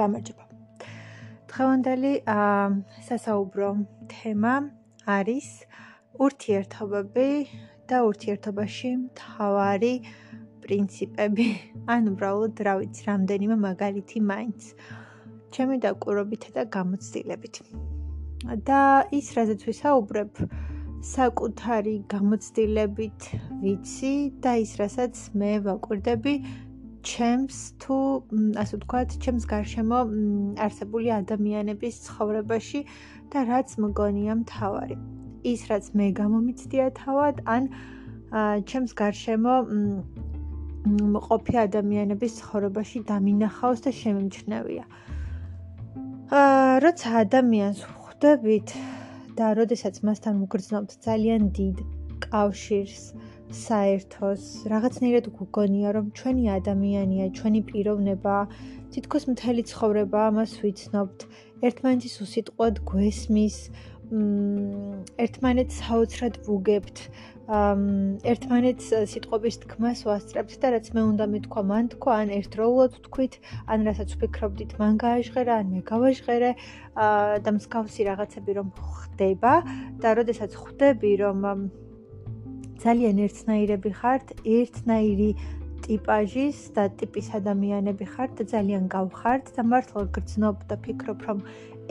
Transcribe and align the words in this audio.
გამარჯობა. 0.00 0.44
დღევანდელი 1.50 2.12
სასაუბრო 3.08 3.68
თემა 4.12 4.54
არის 5.16 5.48
ურთიერთობები 6.26 7.28
და 7.88 7.96
ურთიერთობაში 8.08 8.90
მთავარი 9.02 9.92
პრინციპები, 10.66 11.48
ან 11.94 12.12
უბრალოდ 12.12 12.62
რა 12.66 12.74
ვიცი, 12.80 13.02
რამდენიმე 13.10 13.56
მაგალითი 13.62 14.18
მაინც. 14.30 14.62
ჩემი 15.54 15.76
დაკვირვებით 15.84 16.44
და 16.56 16.62
გამოცდილებით. 16.76 17.56
და 18.68 18.80
ის, 19.10 19.26
რაზეც 19.36 19.60
ვისაუბრებ, 19.66 20.32
საკუთარი 21.06 21.94
გამოცდილებით 22.12 23.20
ვიცი 23.62 24.14
და 24.42 24.52
ის, 24.62 24.72
რასაც 24.80 25.14
მე 25.38 25.52
ვაკვირდები 25.66 26.34
ჩემს 27.06 27.58
თუ 27.82 27.96
ასე 28.62 28.74
ვთქვათ, 28.80 29.08
ჩემს 29.22 29.44
გარშემო 29.52 29.98
არსებული 30.66 31.08
ადამიანების 31.20 31.94
ცხოვრებაში 32.06 32.80
და 33.30 33.38
რაც 33.50 33.68
მგონია 33.84 34.34
მთავარი. 34.42 34.96
ის 35.46 35.60
რაც 35.70 35.84
მე 35.98 36.06
გამომიცდია 36.20 36.86
თავად, 36.98 37.36
ან 37.54 37.62
ჩემს 38.70 38.92
გარშემო 39.00 39.54
მყოფი 41.14 41.56
ადამიანების 41.66 42.32
ცხოვრებაში 42.40 42.98
დამინახავს 43.10 43.80
და 43.86 43.90
შემიმჩნევია. 44.00 44.84
აა, 46.40 46.72
როცა 46.84 47.08
ადამიანს 47.22 47.80
ხვდებით 47.86 48.68
და 49.38 49.46
როდესაც 49.58 49.94
მასთან 50.06 50.34
მოგრძნობთ 50.42 50.90
ძალიან 51.06 51.42
დიდ 51.58 51.76
კავშირს, 52.26 53.02
საერთოს, 53.54 54.66
რაღაცნაირად 54.70 55.26
გგონია, 55.38 55.90
რომ 55.96 56.06
ჩვენი 56.18 56.44
ადამიანია, 56.58 57.26
ჩვენი 57.38 57.60
პიროვნება, 57.70 58.36
თითქოს 58.90 59.24
მთელი 59.30 59.62
ცხოვრება 59.70 60.18
ამას 60.30 60.52
ვიცნობთ, 60.62 61.18
ერთმანეთის 61.66 62.14
უსიტყვოდ 62.26 62.74
გვესმის, 62.90 63.56
ერთმანეთს 64.06 65.78
საოცრად 65.82 66.34
ვუგებთ, 66.46 66.98
ერთმანეთს 67.46 68.86
სიტყვების 69.10 69.56
თქმას 69.62 70.02
ვასწრებთ 70.06 70.54
და 70.62 70.68
რაც 70.74 70.90
მე 70.94 71.02
უნდა 71.14 71.26
მეთქვა, 71.30 71.62
მან 71.70 71.90
თქვა, 71.94 72.12
ან 72.26 72.28
ერთდროულად 72.38 72.98
თქვით, 73.06 73.38
ან 73.70 73.86
რასაც 73.86 74.14
ვფიქრობდით, 74.18 74.74
მან 74.82 74.94
გააჟღერა, 75.02 75.58
ან 75.62 75.66
მე 75.74 75.80
გავაჟღერე, 75.86 76.50
და 77.46 77.50
მსგავსი 77.58 78.02
რაღაცები 78.10 78.52
რომ 78.58 78.68
ხდება 78.74 79.54
და 80.02 80.08
როდესაც 80.18 80.58
ხვდები, 80.58 81.12
რომ 81.22 81.38
ძალიან 82.82 83.16
ერთნაირები 83.26 83.90
ხართ, 84.00 84.26
ერთნაირი 84.56 85.30
ტიპაჟის 85.86 86.58
და 86.76 86.84
ტიპის 86.98 87.26
ადამიანები 87.38 88.06
ხართ 88.12 88.42
ძალიან 88.52 88.84
გავხართ 88.94 89.50
და 89.56 89.62
მართლა 89.70 90.02
გრძნობ 90.16 90.56
და 90.70 90.76
ფიქრობ, 90.84 91.18
რომ 91.28 91.38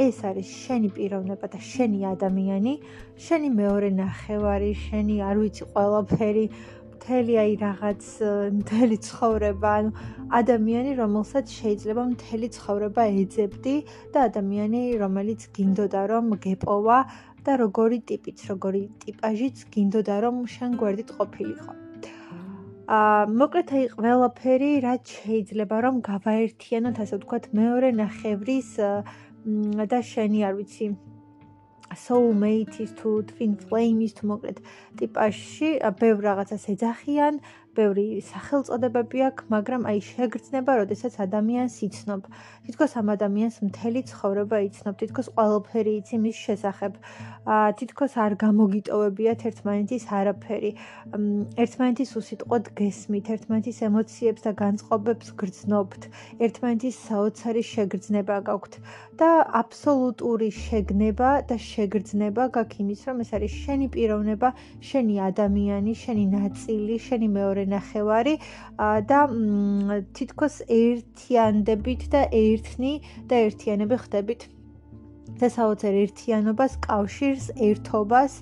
ეს 0.06 0.18
არის 0.28 0.48
შენი 0.64 0.90
პიროვნება 0.96 1.48
და 1.54 1.60
შენი 1.72 2.00
ადამიანი, 2.14 2.74
შენი 3.26 3.50
მეორე 3.60 3.90
ნახევარი, 4.00 4.72
შენი 4.86 5.16
არ 5.30 5.36
ვიცი 5.42 5.64
ყველაფერი, 5.72 6.46
მთელი 6.96 7.34
აი 7.44 7.54
რაღაც 7.62 8.04
მთელი 8.60 8.98
ცხოვრება, 9.08 9.72
ანუ 9.80 9.92
ადამიანი, 10.40 10.92
რომელსაც 11.00 11.46
შეიძლება 11.60 12.04
მთელი 12.12 12.48
ცხოვრება 12.58 13.04
ეძებდი 13.22 13.76
და 14.12 14.20
ადამიანი, 14.30 14.82
რომელიც 15.04 15.42
გინდოდა 15.56 16.02
რომ 16.12 16.26
გეპოვა 16.46 16.98
და 17.46 17.54
როგორი 17.62 18.00
ტიპიც, 18.10 18.38
როგორი 18.52 18.84
ტიპაჟიც 19.06 19.58
გინდოდა 19.74 20.16
რომ 20.26 20.36
შენ 20.54 20.72
გვერდით 20.82 21.10
ყოფილიყო. 21.18 21.72
ა 22.86 23.26
მოკლედ 23.26 23.70
აი 23.74 23.84
ყველაფერი 23.98 24.72
რაც 24.86 25.04
შეიძლება 25.26 25.78
რომ 25.86 25.96
გავაერთიანოთ 26.06 26.96
ასე 27.02 27.16
ვთქვათ 27.18 27.46
მეორე 27.58 27.90
ნახევრის 27.98 28.70
და 29.92 30.00
შენი 30.12 30.40
არ 30.46 30.54
ვიცი 30.60 30.88
soulmate-ის 31.94 32.92
თუ 33.00 33.10
twin 33.30 33.54
flame-ის 33.66 34.14
თუ 34.18 34.24
მოკლედ 34.32 34.58
ტიპაში 35.00 35.70
ბევრ 36.02 36.22
რაღაცას 36.30 36.66
ეძახიან 36.74 37.34
ბევრი 37.76 38.06
სახელწოდებები 38.32 39.20
აქვს, 39.30 39.48
მაგრამ 39.54 39.82
აი 39.92 40.00
შეგრძნება, 40.10 40.72
როდესაც 40.82 41.14
ადამიანს 41.26 41.76
იცნობ. 41.88 42.22
თითქოს 42.66 42.92
ამ 43.02 43.08
ადამიანს 43.16 43.56
მთელი 43.68 44.02
ცხოვრება 44.12 44.58
იცნობ, 44.68 44.96
თითქოს 45.02 45.28
ყველაფერი 45.36 45.94
იცი 46.00 46.18
მის 46.24 46.38
შესახებ. 46.46 46.94
აა 47.56 47.70
თითქოს 47.80 48.14
არ 48.26 48.32
გამოგიტოვებიათ 48.46 49.40
ერთმანეთის 49.50 50.04
არაფერი. 50.20 50.72
ერთმანეთის 51.64 52.12
უსიტყვოდ 52.20 52.64
გესმით, 52.80 53.26
ერთმანეთის 53.36 53.78
ემოციებს 53.90 54.42
და 54.48 54.52
განწყობებს 54.64 55.28
გრძნობთ, 55.42 56.02
ერთმანეთის 56.46 56.96
საოცარი 57.08 57.64
შეგრძნება 57.74 58.36
გაქვთ 58.50 58.74
და 59.20 59.30
აბსოლუტური 59.62 60.50
შეგნება 60.52 61.30
და 61.50 61.56
შეგრძნება 61.60 62.44
გაქვს 62.56 62.80
იმის, 62.84 63.02
რომ 63.08 63.18
ეს 63.24 63.30
არის 63.38 63.54
შენი 63.64 63.88
პიროვნება, 63.96 64.50
შენი 64.90 65.16
ადამიანი, 65.30 65.94
შენი 66.04 66.26
ნაწილი, 66.36 66.96
შენი 67.08 67.28
მეორე 67.38 67.65
ნახევარი 67.74 68.36
და 69.12 69.22
თითქოს 70.18 70.62
ერთიანდებით 70.80 72.10
და 72.14 72.28
ერთნი 72.42 72.94
და 73.30 73.36
ერთიანები 73.48 74.04
ხდებით. 74.06 74.52
და 75.40 75.48
საოცარ 75.52 75.96
ერთიანობას, 76.06 76.78
კავშირს, 76.86 77.46
ერთობას 77.68 78.34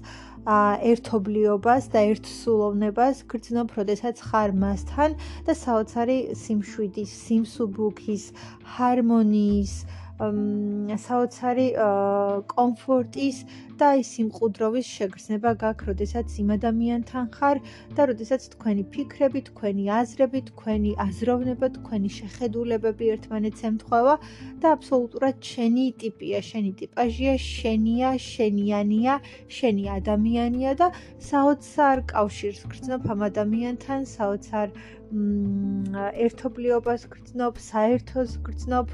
ა 0.46 0.58
ერთობლიობას 0.92 1.88
და 1.94 2.04
ერთსულოვნებას 2.12 3.24
გრძნობ, 3.32 3.74
როდესაც 3.80 4.20
ხარ 4.28 4.54
მასთან 4.64 5.16
და 5.48 5.54
საოცარი 5.56 6.18
სიმშვიდის, 6.44 7.12
სიმსუბუქის, 7.26 8.26
ჰარმონიის, 8.76 9.74
საოცარი 10.14 11.68
კომფორტის 12.54 13.38
და 13.82 13.88
ის 13.98 14.10
სიმყუდროვის 14.16 14.86
შეგრძნება 14.86 15.54
გაქვს, 15.64 15.88
როდესაც 15.90 16.28
იმ 16.44 16.50
ადამიანთან 16.56 17.26
ხარ 17.34 17.58
და 17.98 18.02
როდესაც 18.12 18.46
თქვენი 18.54 18.84
ფიქრები, 18.94 19.42
თქვენი 19.50 19.84
აზრები, 19.98 20.40
თქვენი 20.54 20.92
აზროვნება, 21.06 21.68
თქვენი 21.78 22.10
შეხედულებები 22.18 23.10
ერთმანეთს 23.16 23.66
ემთხვევა 23.70 24.16
და 24.62 24.68
აბსოლუტურად 24.78 25.38
შენი 25.42 25.86
ტიპია, 26.04 26.40
შენი 26.50 26.72
ტიპაჟია, 26.84 27.34
შენია, 27.42 28.10
შენიანია, 28.30 29.14
შენი 29.50 29.84
ადამიანია 29.98 30.72
და 30.78 30.88
საოცარ 31.30 32.06
კავშირს 32.14 32.62
გრძნობ 32.70 33.02
ამ 33.10 33.20
ადამიანთან, 33.34 34.06
საოცარ 34.14 34.68
ერთობლიობას 36.26 37.02
გრძნობ, 37.14 37.58
საერთოს 37.72 38.38
გრძნობ 38.46 38.88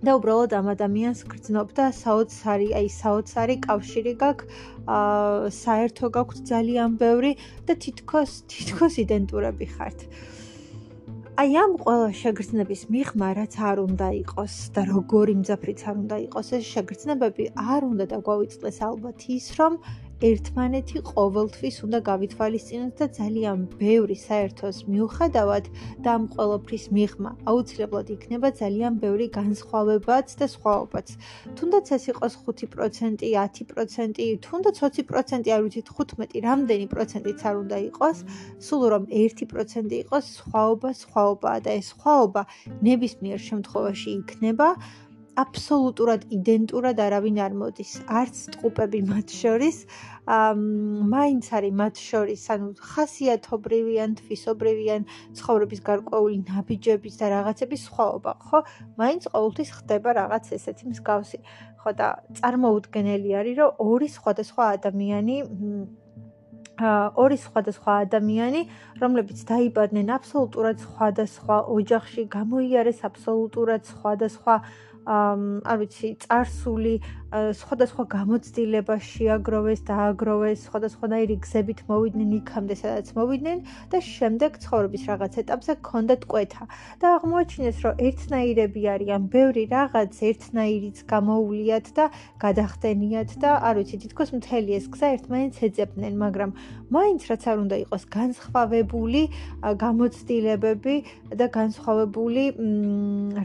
და 0.00 0.10
უბრალოდ 0.18 0.52
ამ 0.58 0.66
ადამიანს 0.74 1.20
გრძნობ 1.32 1.68
და 1.78 1.86
საოცარი, 2.02 2.68
აი 2.78 2.88
საოცარი 2.96 3.56
კავშირი 3.66 4.14
გაქვს, 4.22 4.46
აა 4.88 5.50
საერთო 5.62 6.06
გაქვთ 6.16 6.38
ძალიან 6.52 6.90
ბევრი 7.02 7.32
და 7.66 7.72
თითქოს 7.84 8.30
თითქოს 8.50 8.94
იდენტურები 9.04 9.66
ხართ. 9.76 9.98
აი 11.32 11.54
ამ 11.56 11.72
ყველა 11.80 12.10
შეგრძნების 12.12 12.82
მიღმა 12.92 13.28
რაც 13.38 13.54
არ 13.56 13.78
უნდა 13.80 14.08
იყოს 14.20 14.54
და 14.76 14.82
როგორი 14.92 15.34
მძაფრიც 15.40 15.80
არ 15.88 15.96
უნდა 16.02 16.16
იყოს 16.28 16.48
ეს 16.58 16.64
შეგრძნებები 16.72 17.44
არ 17.56 17.82
უნდა 17.88 18.04
დაგვავიწყდეს 18.12 18.78
ალბათ 18.88 19.18
ის 19.36 19.46
რომ 19.56 19.72
ერთმანეთი 20.22 21.00
ყოველთვის 21.02 21.76
უნდა 21.82 21.98
გავითვალისწინოთ 22.06 22.94
და 23.00 23.06
ძალიან 23.18 23.58
ბევრი 23.80 24.16
საერთოს 24.22 24.76
მიუხედავად 24.86 25.64
და 26.04 26.08
ამ 26.18 26.24
ყოველფრის 26.34 26.84
მიღმა. 26.94 27.30
აუცილებლად 27.50 28.06
იქნება 28.14 28.48
ძალიან 28.62 29.00
ბევრი 29.02 29.26
განსხვავებაც 29.38 30.28
და 30.38 30.46
სხვაობაც. 30.54 31.06
თუნდაც 31.58 31.86
ეს 31.96 32.04
იყოს 32.14 32.34
5%, 32.46 33.18
10%, 33.34 34.38
თუნდაც 34.46 34.76
20%, 34.78 35.50
არ 35.50 35.60
ვიცით 35.66 35.88
15, 35.90 36.38
რამდენი 36.46 36.86
პროცენტიც 36.94 37.38
არ 37.42 37.54
უნდა 37.66 37.76
იყოს, 37.90 38.18
სულ 38.62 38.82
რომ 38.94 39.04
1% 39.10 39.90
იყოს 40.06 40.24
სხვაობა, 40.38 40.90
სხვაობაა 41.02 41.58
და 41.66 41.70
ეს 41.82 41.86
სხვაობა 41.98 42.42
ნებისმიერ 42.86 43.40
შემთხვევაში 43.48 44.08
იქნება 44.22 44.68
აბსოლუტურად 45.40 46.26
იდენტურად 46.36 46.98
არავინ 47.00 47.38
არ 47.40 47.54
მოდის, 47.56 47.92
არც 48.20 48.40
ტყუპები 48.52 49.00
მათ 49.08 49.32
შორის. 49.32 49.78
აა 50.28 50.50
მაინც 51.12 51.46
არის 51.56 51.72
მათ 51.80 51.94
შორის, 52.08 52.42
ანუ 52.52 52.68
ხასიათობრივიან, 52.92 54.10
თვისობრივიან 54.20 55.08
ცხოვრების 55.40 55.80
გარკვეული 55.88 56.36
ნაბიჯების 56.52 57.14
და 57.20 57.26
რაღაცების 57.36 57.80
სხვაობა, 57.88 58.32
ხო? 58.44 58.58
მაინც 59.00 59.22
ყოველთვის 59.32 59.70
ხდება 59.78 60.10
რაღაც 60.20 60.44
ესეთი 60.58 60.84
მსგავსი. 60.92 61.38
ხო 61.80 61.90
და 61.96 62.08
წარმოუდგენელი 62.38 63.30
არის, 63.40 63.54
რომ 63.58 63.70
ორი 63.88 64.08
სხვადასხვა 64.12 64.64
ადამიანი 64.76 65.36
ორი 66.82 67.36
სხვადასხვა 67.36 67.92
ადამიანი, 68.08 68.62
რომლებიც 68.98 69.38
დაიბადნენ 69.46 70.08
აბსოლუტურად 70.16 70.78
სხვადასხვა 70.82 71.56
ოჯახში, 71.68 72.22
გამოიარეს 72.32 73.04
აბსოლუტურად 73.08 73.82
სხვადასხვა 73.86 74.54
არ 75.06 75.76
ვიცი, 75.82 76.08
царსული 76.24 76.94
სხვადასხვა 77.32 78.04
გამოცდილება 78.12 78.94
შეაგროვეს, 79.00 79.80
დააგროვეს, 79.88 80.64
სხვადასხვანაირი 80.68 81.36
გზებით 81.44 81.80
მოვიდნენ 81.88 82.30
იქამდე, 82.38 82.74
სადაც 82.76 83.06
მოვიდნენ 83.16 83.58
და 83.88 83.98
შემდეგ 84.04 84.58
ცხოვრების 84.60 85.02
რაღაც 85.08 85.32
ეტაპზე 85.42 85.72
ქონდათ 85.80 86.22
კვეთა. 86.28 86.64
და 87.00 87.06
აღმოაჩინეს, 87.16 87.78
რომ 87.84 87.94
ერთნაირები 88.08 88.82
არიან, 88.94 89.22
ბევრი 89.32 89.64
რაღაც 89.72 90.12
ერთნაირიც 90.28 90.98
გამოუვლიათ 91.08 91.86
და 91.96 92.04
გადახდენიათ 92.44 93.30
და 93.40 93.50
არ 93.64 93.74
ვიცი, 93.80 93.96
თითქოს 94.04 94.30
მთელი 94.36 94.70
ეს 94.76 94.86
გზა 94.92 95.08
ერთმანეთს 95.16 95.58
ეძებდნენ, 95.72 96.14
მაგრამ 96.24 96.50
მაინც 96.92 97.20
რაც 97.32 97.42
არ 97.48 97.56
უნდა 97.64 97.76
იყოს 97.88 98.04
განსხვავებული 98.12 99.22
გამოცდილებები 99.84 100.96
და 101.40 101.46
განსხვავებული 101.48 102.44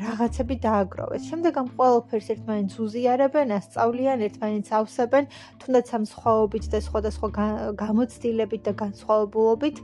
რაღაცები 0.04 0.56
დააგროვეს. 0.68 1.24
შემდეგ 1.32 1.54
ამ 1.62 1.68
ყველაფერს 1.78 2.28
ერთმანეთს 2.36 2.76
უზიარებენ, 2.84 3.48
ასწავლიან, 3.78 4.22
ერთმანეთს 4.26 4.72
ავსებენ, 4.74 5.26
თუნდაც 5.62 5.88
ამ 5.94 6.04
სხვაობით 6.10 6.66
და 6.74 6.80
სხვადასხვა 6.82 7.28
გამოცდილებით 7.78 8.62
და 8.66 8.74
განსხვავებულობით 8.82 9.78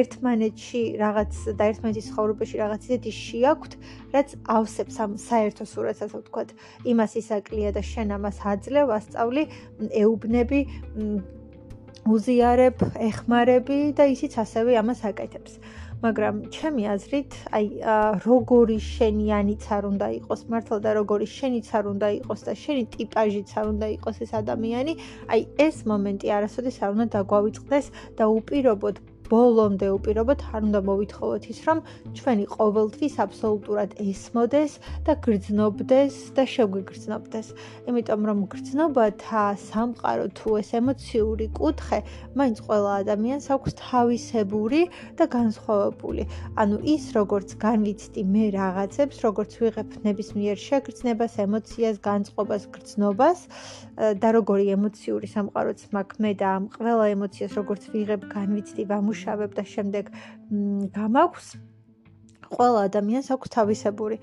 ერთმანეთში 0.00 0.82
რაღაც 0.98 1.32
და 1.54 1.62
ერთმანეთის 1.70 2.08
ცხოვრებაში 2.10 2.56
რაღაც 2.58 2.80
ისეთი 2.90 3.12
შეაქვთ, 3.22 3.72
რაც 4.14 4.28
ავსებს 4.50 4.96
ამ 5.06 5.12
საერთო 5.14 5.64
სურათს, 5.70 6.02
ასე 6.06 6.16
ვთქვათ, 6.18 6.48
იმას 6.90 7.12
ისაკლია 7.22 7.70
და 7.70 7.82
შენ 7.86 8.08
ამას 8.18 8.36
აძლევ, 8.42 8.86
ასწავლი, 8.98 9.42
ეუბნები 10.02 10.60
უზიარებ, 12.06 12.76
ეხმარები 13.02 13.78
და 13.98 14.04
ისიც 14.10 14.38
ასევე 14.42 14.78
ამას 14.78 15.00
აკეთებს. 15.06 15.58
მაგრამ 16.04 16.40
ჩემი 16.52 16.82
აზრით, 16.92 17.32
აი 17.56 17.66
როგორი 18.24 18.76
შენიანიც 18.84 19.62
არ 19.76 19.84
უნდა 19.90 20.08
იყოს 20.20 20.42
მართლა 20.52 20.78
და 20.84 20.90
როგორი 21.00 21.26
შენიც 21.36 21.68
არ 21.72 21.84
უნდა 21.92 22.08
იყოს 22.20 22.40
და 22.48 22.52
შენი 22.62 22.84
ტიპაჟიც 22.96 23.50
არ 23.56 23.66
უნდა 23.72 23.86
იყოს 23.96 24.16
ეს 24.26 24.32
ადამიანი, 24.42 24.92
აი 25.32 25.40
ეს 25.66 25.76
მომენტი 25.88 26.26
არასოდეს 26.36 26.76
არ 26.84 26.90
უნდა 26.96 27.06
დაგვავიწყდეს 27.16 27.86
და 28.20 28.24
უპირობოდ 28.36 28.96
ბოლომდე 29.30 29.88
უპირობოდ 29.96 30.40
არ 30.54 30.62
უნდა 30.66 30.80
მოვითხოვოთ 30.88 31.42
ის, 31.52 31.58
რომ 31.66 31.78
ჩვენი 32.18 32.44
ყოველთვის 32.56 33.14
აბსოლუტურად 33.24 33.90
ესმოდეს 34.02 34.72
და 35.06 35.12
გრძნობდეს 35.26 36.14
და 36.36 36.42
შეგვიგრძნობდეს. 36.54 37.46
იმიტომ 37.90 38.20
რომ 38.28 38.38
გრძნობათა 38.52 39.44
სამყარო 39.66 40.26
თუ 40.38 40.48
ეს 40.60 40.70
ემოციური 40.80 41.46
კუთხე, 41.58 41.98
მაინც 42.38 42.56
ყველა 42.66 42.92
ადამიანს 43.02 43.46
აქვს 43.56 43.72
თავისებური 43.82 44.82
და 45.18 45.24
განსხვავებული. 45.36 46.22
ანუ 46.60 46.76
ის 46.94 47.04
როგორც 47.18 47.48
განვიცდი 47.66 48.22
მე 48.34 48.44
რაღაცებს, 48.58 49.16
როგორც 49.26 49.50
ვიღებ 49.60 49.88
ნებისმიერ 50.06 50.56
შეგრძნებას, 50.68 51.32
ემოციას, 51.46 51.96
განწყობას, 52.08 52.62
გრძნობას 52.74 53.38
და 53.96 54.28
როგორი 54.36 54.64
ემოციური 54.76 55.26
სამყაროც 55.34 55.80
მაქვს 55.96 56.18
მე 56.20 56.30
და 56.40 56.46
ამ 56.56 56.64
ყველა 56.76 57.06
ემოციას 57.16 57.52
როგორც 57.56 57.82
ვიღებ, 57.92 58.20
განვიცდი 58.36 58.84
და 58.90 58.96
ვიმუშავებ 59.16 59.54
და 59.56 59.64
შემდეგ 59.64 60.04
გამაქვს? 60.96 61.48
ყველა 62.46 62.80
ადამიანს 62.88 63.28
აქვს 63.34 63.48
თავისებური. 63.56 64.16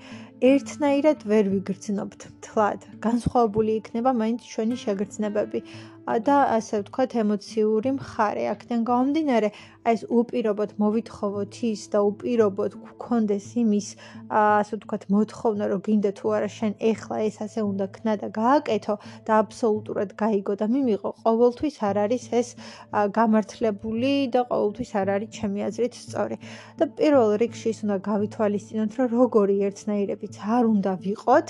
ერთნაირად 0.50 1.18
ვერ 1.28 1.44
ვიგრძნობთ. 1.54 2.20
თლად. 2.40 2.80
განსხვავებული 3.06 3.70
იქნება 3.80 4.10
მაინც 4.16 4.40
ჩვენი 4.52 4.76
შეგრძნებები 4.84 5.60
და 6.04 6.36
ასე 6.56 6.84
ვთქვათ 6.84 7.12
ემოციური 7.24 7.90
მხარე. 7.96 8.44
აქედან 8.52 8.80
გამომდინარე, 8.88 9.48
აი 9.88 9.94
ეს 9.94 10.02
უპირობოდ 10.18 10.70
მოვითხოვოთ 10.82 11.54
ის 11.70 11.82
და 11.92 11.98
უპირობოდ 12.08 12.72
გქონდეს 12.84 13.46
იმის, 13.62 13.88
ასე 14.28 14.72
ვთქვათ, 14.76 15.02
მოთხოვნა, 15.14 15.64
რომ 15.72 15.80
გინდა 15.88 16.10
თუ 16.18 16.26
არა 16.36 16.50
შენ 16.58 16.72
ეხლა 16.90 17.16
ეს 17.28 17.36
ასე 17.46 17.60
უნდა 17.70 17.86
ქნა 17.96 18.14
და 18.20 18.28
გააკეთო 18.40 18.94
და 19.26 19.32
აბსოლუტურად 19.44 20.10
გაიგო 20.20 20.54
და 20.60 20.66
მიმიღო, 20.74 21.10
ყოველთვის 21.24 21.76
არ 21.88 21.96
არის 22.04 22.24
ეს 22.40 22.48
გამართლებული 22.92 24.12
და 24.34 24.40
ყოველთვის 24.52 24.90
არ 25.00 25.08
არის 25.16 25.30
ჩემი 25.36 25.60
აზრით 25.68 25.94
სწორი. 26.04 26.36
და 26.78 26.84
პირველ 26.98 27.30
რიგში 27.42 27.68
ის 27.72 27.78
უნდა 27.84 27.96
გავითვალისწინოთ, 28.10 28.90
რომ 28.98 29.08
როგორი 29.20 29.56
ერთნაირებიც 29.68 30.34
არ 30.56 30.64
უნდა 30.74 30.92
ვიყოთ, 31.04 31.48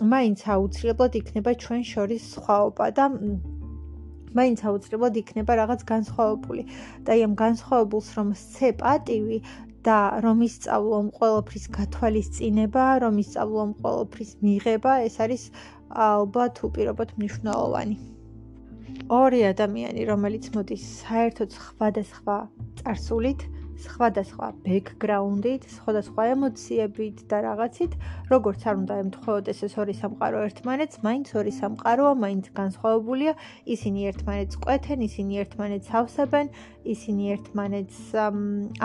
მაინც 0.00 0.44
აუცილებლად 0.54 1.16
იქნება 1.20 1.52
ჩვენ 1.64 1.82
შორის 1.92 2.22
სხვაობა 2.34 2.86
და 2.98 3.04
მაინც 4.38 4.60
აუცილებლად 4.70 5.14
იქნება 5.22 5.52
რაღაც 5.60 5.80
განსხვავებული. 5.92 6.62
და 7.04 7.12
აი 7.14 7.20
ამ 7.26 7.34
განსხვავებულს 7.44 8.08
რომ 8.16 8.28
სცე 8.42 8.68
პატივი 8.80 9.38
და 9.88 9.98
რომ 10.24 10.38
ისწავლო 10.48 10.98
ყოველფრის 11.18 11.66
გათვალისწინება, 11.76 12.84
რომ 13.04 13.14
ისწავლო 13.24 13.62
ყოველფრის 13.82 14.30
მიღება, 14.44 14.92
ეს 15.08 15.14
არის 15.24 15.42
ალბათ 15.90 16.54
უპირობოდ 16.68 17.08
მნიშვნელოვანი. 17.18 17.96
ორი 19.10 19.40
ადამიანი, 19.52 20.02
რომელიც 20.12 20.44
მოდის 20.54 20.82
საერთოდ 21.02 21.50
სხვადასხვა 21.58 22.36
წარსულით, 22.80 23.40
სხვადასხვა 23.84 24.46
ბექგრაუნდით, 24.64 25.62
სხვადასხვა 25.76 26.22
ემოციებით 26.34 27.22
და 27.30 27.38
რაღაცით, 27.46 27.92
როგორც 28.32 28.60
არ 28.70 28.74
უნდა 28.80 28.94
ემთხოვდეს 29.04 29.58
ეს 29.66 29.74
ორი 29.80 29.94
სამყარო 30.00 30.38
ერთმანეთს, 30.48 31.00
მაინც 31.06 31.32
ორი 31.40 31.52
სამყაროა, 31.60 32.12
მაინც 32.24 32.44
განსხვავებულია, 32.60 33.32
ისინი 33.76 34.00
ერთმანეთს 34.10 34.60
ყვეთენ, 34.64 34.98
ისინი 35.08 35.32
ერთმანეთს 35.44 35.88
ავსებენ, 36.00 36.46
ისინი 36.94 37.22
ერთმანეთს 37.34 37.98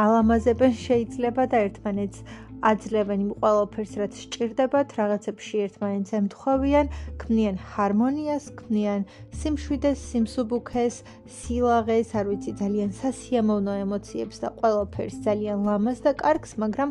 ალამაზებენ 0.06 0.74
შეიძლება 0.86 1.44
და 1.52 1.58
ერთმანეთს 1.68 2.20
აძლევენ 2.62 3.20
იმ 3.26 3.32
ყველაფერს, 3.42 3.94
რაც 4.02 4.14
სჭირდებათ, 4.24 4.88
რაღაცებში 5.00 5.56
ერთმანეთს 5.66 6.12
ემთხვევიან, 6.20 6.88
ქმნიან 7.22 7.56
ჰარმონიას, 7.74 8.46
ქმნიან 8.60 9.02
სიმშვიდეს, 9.40 10.00
სიმსუბუქეს, 10.12 10.96
სილაღეს, 11.38 12.10
არ 12.16 12.26
ვიცი, 12.32 12.52
ძალიან 12.62 12.90
სასიამოვნო 13.02 13.74
ემოციებს 13.86 14.38
და 14.44 14.50
ყველაფერს 14.60 15.16
ძალიან 15.28 15.60
ლამაზ 15.68 16.00
და 16.06 16.12
კარგს, 16.24 16.52
მაგრამ 16.62 16.90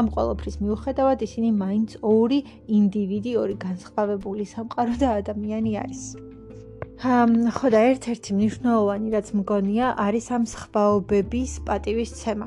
ამ 0.00 0.06
ყველაფრის 0.14 0.56
მიუხედავად 0.64 1.18
ისინი 1.28 1.48
მაინც 1.52 1.90
ორი 2.00 2.40
ინდივიდი, 2.66 3.32
ორი 3.42 3.56
განსხვავებული 3.60 4.44
სამყარო 4.48 4.94
და 5.02 5.08
ადამიანი 5.20 5.72
არის. 5.84 6.02
ამ 7.00 7.48
ხო 7.48 7.68
და 7.72 7.80
ერთ-ერთი 7.90 8.30
მნიშვნელოვანი 8.36 9.08
რაც 9.16 9.28
მგონია 9.32 9.86
არის 10.04 10.26
ამ 10.36 10.44
სხვაობების 10.44 11.52
პატივის 11.64 12.10
ცემა. 12.20 12.46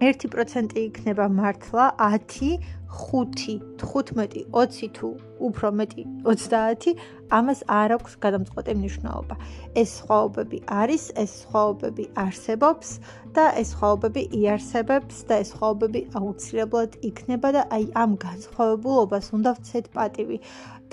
1% 0.00 0.74
იქნება 0.86 1.26
მართლა 1.28 1.84
10 1.98 2.58
5 2.94 3.60
15 3.78 4.44
20 4.52 4.88
თუ 4.96 5.08
უფრო 5.48 5.70
მეტი 5.80 6.02
30 6.26 6.94
ამას 7.38 7.60
არ 7.80 7.94
აქვს 7.96 8.12
გადამწყვეტი 8.24 8.72
მნიშვნელობა. 8.80 9.34
ეს 9.82 9.90
სხვაობები 10.00 10.58
არის 10.80 11.04
ეს 11.22 11.30
სხვაობები 11.44 12.04
არსებობს 12.24 12.88
და 13.36 13.44
ეს 13.60 13.68
სხვაობები 13.74 14.22
იარსებებს 14.40 15.16
და 15.28 15.34
ეს 15.42 15.48
სხვაობები 15.54 16.00
აუცილებლად 16.20 16.92
იქნება 17.10 17.48
და 17.56 17.62
აი 17.76 17.84
ამ 18.02 18.12
განსხვავებულობას 18.26 19.26
უნდა 19.36 19.50
ვცეთ 19.58 19.86
პატივი 19.96 20.38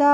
და 0.01 0.11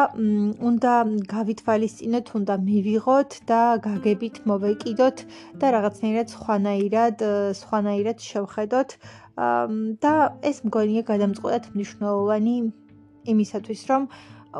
უნდა 0.69 0.93
გავითვალისწინოთ, 1.31 2.27
უნდა 2.39 2.55
მივიღოთ 2.67 3.31
და 3.51 3.61
გაგებით 3.85 4.35
მოვეკიდოთ 4.49 5.17
და 5.61 5.65
რაღაცნაირად 5.75 6.27
სხვანაირად, 6.35 7.23
სხვანაირად 7.61 8.17
შევხედოთ. 8.29 8.89
და 10.03 10.13
ეს 10.49 10.57
მგონია 10.65 11.01
გადამწყვეტად 11.11 11.65
მნიშვნელოვანი 11.77 12.55
იმისათვის, 13.33 13.81
რომ 13.91 14.03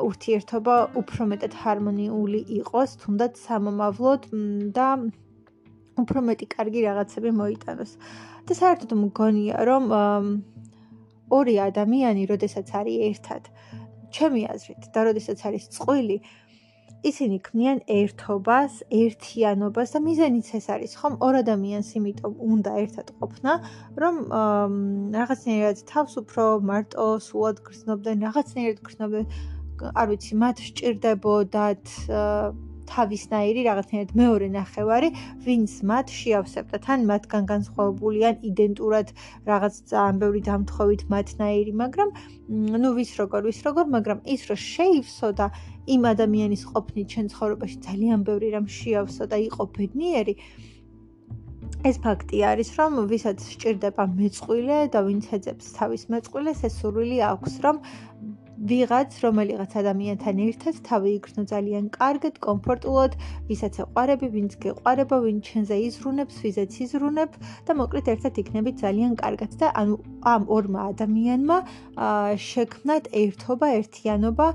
ურთიერთობა 0.07 0.75
უფრო 1.01 1.27
მეტად 1.31 1.53
ჰარმონიული 1.61 2.41
იყოს, 2.59 2.89
თუნდაც 3.01 3.33
სამომავლოდ 3.47 4.21
და 4.77 4.87
უფრო 5.97 6.19
მეტი 6.29 6.45
კარგი 6.53 6.81
რაღაცები 6.87 7.31
მოიტანოს. 7.41 7.91
და 8.47 8.53
საერთოდ 8.55 8.91
მგონია, 8.95 9.55
რომ 9.67 9.83
ორი 11.37 11.55
ადამიანი, 11.59 12.21
როდესაც 12.31 12.67
არის 12.79 12.97
ერთად, 13.11 13.43
ჩემი 14.15 14.41
აზრით 14.47 14.83
და 14.95 14.99
როდესაც 15.09 15.39
არის 15.47 15.63
წყვილი 15.75 16.17
ისინი 17.05 17.37
ქმნიან 17.45 17.79
ერთობას, 17.85 18.73
ერთიანობას 18.89 19.93
და 19.93 19.99
მიზანიც 20.07 20.47
ეს 20.57 20.65
არის, 20.73 20.95
ხომ? 20.97 21.13
ორ 21.21 21.33
ადამიანს 21.43 21.89
იმიტომ 21.99 22.33
უნდა 22.47 22.71
ერთად 22.83 23.07
ყოფნა, 23.21 23.53
რომ 24.01 24.15
რაღაცნაირად 25.17 25.77
თავს 25.91 26.13
უფრო 26.21 26.45
მარტო 26.71 27.07
სულად 27.27 27.61
გრძნობდნენ, 27.67 28.17
რაღაცნაირად 28.27 28.79
გრძნობდნენ, 28.87 29.25
არ 29.93 30.05
ვიცი, 30.09 30.33
მათ 30.41 30.57
სჭირდებოდათ 30.67 31.85
თავისნაირი 32.91 33.61
რაღაცნაირად 33.69 34.11
მეორე 34.21 34.47
ნახევარი, 34.55 35.09
ვინც 35.45 35.71
მათ 35.91 36.07
შეავსებდა. 36.19 36.77
თან 36.87 36.99
მათგან 37.11 37.43
განსხვავებულიან 37.53 38.35
იდენტურად 38.49 39.07
რაღაც 39.51 39.73
ძალიან 39.91 40.15
ბევრი 40.23 40.41
დამთხოვით 40.49 41.01
მათნაირი, 41.15 41.73
მაგრამ 41.83 42.09
ნუ 42.83 42.89
ვის 42.97 43.11
როგორ, 43.21 43.41
ვის 43.49 43.59
როგორ, 43.67 43.85
მაგრამ 43.95 44.19
ის 44.33 44.41
რომ 44.49 44.59
შეივსო 44.71 45.29
და 45.39 45.47
იმ 45.95 46.01
ადამიანის 46.13 46.63
ყოფნით 46.71 47.07
ჩვენ 47.13 47.27
ცხოვრებაში 47.33 47.77
ძალიან 47.87 48.19
ბევრი 48.27 48.47
რამ 48.55 48.67
შეავსო 48.79 49.23
და 49.31 49.37
იყო 49.47 49.63
ბედნიერი 49.77 50.35
ეს 51.85 51.97
ფაქტი 52.03 52.37
არის, 52.51 52.69
რომ 52.79 52.91
ვისაც 53.11 53.37
სჭირდება 53.53 54.03
მეწყვილე 54.19 54.77
და 54.93 54.99
ვინც 55.07 55.25
ეძებს 55.37 55.65
თავის 55.77 56.03
მეწყვილეს, 56.11 56.59
ეს 56.67 56.73
სურვილი 56.81 57.17
აქვს, 57.31 57.53
რომ 57.65 57.75
ვიღაც 58.57 59.13
რომელიღაც 59.21 59.71
ადამიანთან 59.77 60.39
ერთად 60.41 60.75
თავი 60.87 61.09
იგრძნო 61.17 61.43
ძალიან 61.51 61.89
კარგად, 61.93 62.39
კომფორტულად, 62.41 63.13
ვისაც 63.49 63.73
ეყარები, 63.85 64.27
ვინც 64.33 64.55
გეყარება, 64.63 65.17
ვინ 65.21 65.37
ჩვენზე 65.45 65.77
იზრუნებს, 65.87 66.35
ვიზეც 66.41 66.73
იზრუნებ 66.85 67.31
და 67.67 67.71
მოკლედ 67.77 68.07
ერთად 68.13 68.33
იქნებით 68.41 68.75
ძალიან 68.81 69.13
კარგად 69.21 69.51
და 69.61 69.67
ანუ 69.81 69.95
ამ 70.33 70.43
ორმა 70.57 70.79
ადამიანმა 70.91 71.57
შექმნათ 72.47 73.03
ერთობა, 73.23 73.67
ერთიანობა 73.81 74.47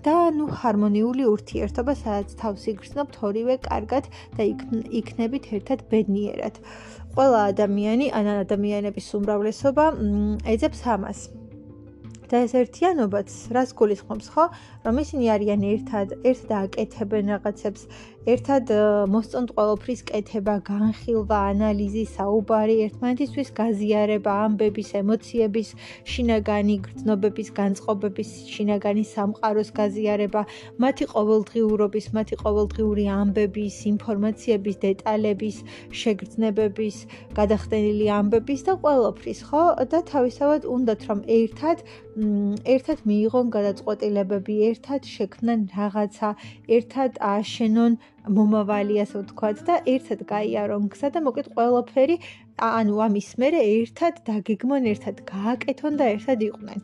და 0.00 0.16
ნუ 0.38 0.46
ჰარმონიული 0.60 1.24
ურთიერთობა, 1.28 1.92
სადაც 2.00 2.28
თავს 2.40 2.62
იგრძნობთ 2.72 3.14
ორივე 3.20 3.54
კარგად 3.68 4.08
და 4.36 4.42
იქნებით 5.00 5.44
ერთად 5.60 5.84
ბედნიერად. 5.92 6.56
ყველა 7.10 7.40
ადამიანი, 7.52 8.06
ან 8.14 8.26
ადამიანების 8.46 9.06
უმრავლესობა 9.18 9.84
ეძებს 10.46 10.86
ამას. 10.86 11.39
და 12.30 12.44
ეს 12.46 12.52
ერთიანობაც 12.54 13.32
რას 13.56 13.70
გულისხმობს 13.78 14.26
ხო? 14.34 14.44
რომ 14.86 15.00
ისინი 15.02 15.30
არიან 15.34 15.62
ერთად 15.74 16.14
ერთად 16.30 16.52
აკეთებენ 16.60 17.34
რაღაცებს 17.34 17.82
ერთად 18.28 18.68
მოსწონთ 19.08 19.52
ყოველფრის 19.56 20.02
კეთება 20.10 20.58
განხილვა 20.66 21.36
ანალიზი 21.54 22.02
საუბარი 22.12 22.74
ერთმანეთისთვის 22.86 23.52
გაზიარება 23.56 24.34
ამბების 24.44 24.90
ემოციების 25.00 25.68
შინაგანი 26.04 26.76
გრძნობების 26.84 27.48
განწყობების 27.60 28.34
შინაგანი 28.52 29.04
სამყაროს 29.12 29.72
გაზიარება 29.80 30.42
მათი 30.84 31.08
ყოველდღიურობის 31.14 32.10
მათი 32.18 32.40
ყოველდღიური 32.44 33.04
ამბების 33.16 33.80
ინფორმაციების 33.92 34.76
დეტალების 34.84 35.56
შეგრძნებების 36.02 36.96
გადახდენილი 37.40 38.06
ამბების 38.20 38.60
და 38.68 38.76
ყოველფრის 38.84 39.40
ხო? 39.48 39.64
და 39.90 39.98
თავისთავად 40.12 40.68
უნდათ 40.68 41.00
რომ 41.08 41.24
ერთად 41.40 41.88
ერთად 42.20 42.98
მიიღონ 43.08 43.50
გადაწყვეტილებები, 43.54 44.54
ერთად 44.68 45.06
შექმნან 45.06 45.60
რაღაცა, 45.76 46.30
ერთად 46.76 47.20
აშენონ 47.22 47.96
მომავალი, 48.28 49.00
ასე 49.00 49.22
ვთქვათ 49.22 49.62
და 49.64 49.76
ერთად 49.88 50.24
გაიარონ 50.28 50.88
გზა 50.92 51.08
და 51.14 51.20
მოკლედ 51.24 51.48
ყველაფერი 51.56 52.16
ანუ 52.60 53.00
ამის 53.06 53.30
მერე 53.40 53.60
ერთად 53.80 54.20
დაგეგმონ, 54.28 54.88
ერთად 54.92 55.22
გააკეთონ 55.30 55.96
და 56.00 56.08
ერთად 56.16 56.44
იყვნენ. 56.48 56.80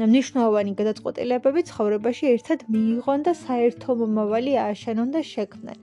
მნიშვნელოვანი 0.00 0.72
გადაწყვეტილებები 0.80 1.62
ცხოვრებაში 1.70 2.30
ერთად 2.34 2.64
მიიღონ 2.72 3.26
და 3.26 3.32
საერთო 3.36 3.96
მომავალი 4.00 4.52
აშენონ 4.64 5.10
და 5.16 5.20
შექმნან. 5.20 5.76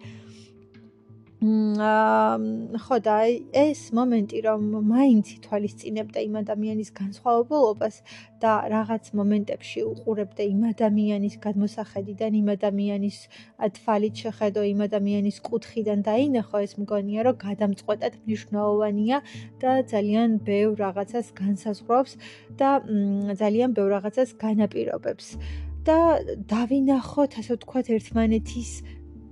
აა 1.38 2.38
ხო 2.82 2.98
და 3.06 3.16
ეს 3.54 3.94
მომენტი 3.94 4.40
რომ 4.42 4.62
მაინც 4.90 5.26
ითვალისწინებდა 5.38 6.20
იმ 6.26 6.36
ადამიანის 6.42 6.90
განსხვავებულობას 6.98 7.96
და 8.42 8.54
რაღაც 8.74 9.14
მომენტებში 9.14 9.84
უყურებდა 9.86 10.44
იმ 10.50 10.62
ადამიანის 10.74 11.36
გადმოსახედიდან 11.46 12.32
იმ 12.42 12.48
ადამიანის 12.58 13.18
თვალით 13.78 14.16
შეხედო 14.26 14.62
იმ 14.74 14.82
ადამიანის 14.90 15.38
კუთხიდან 15.46 16.02
დაინახო 16.10 16.58
ეს 16.66 16.74
მგონია 16.82 17.22
რომ 17.30 17.38
გადამწყვეტად 17.46 18.14
მნიშვნელოვანია 18.26 19.18
და 19.62 19.72
ძალიან 19.94 20.30
ბევრ 20.42 20.74
რაღაცას 20.82 21.28
განსაზღვრავს 21.38 22.14
და 22.58 22.70
ძალიან 23.38 23.78
ბევრ 23.78 23.90
რაღაცას 23.94 24.30
განაპირობებს. 24.42 25.38
და 25.88 26.20
დავინახოთ 26.52 27.32
ასე 27.40 27.56
ვთქვათ 27.56 27.88
ერთმანეთის 27.96 28.72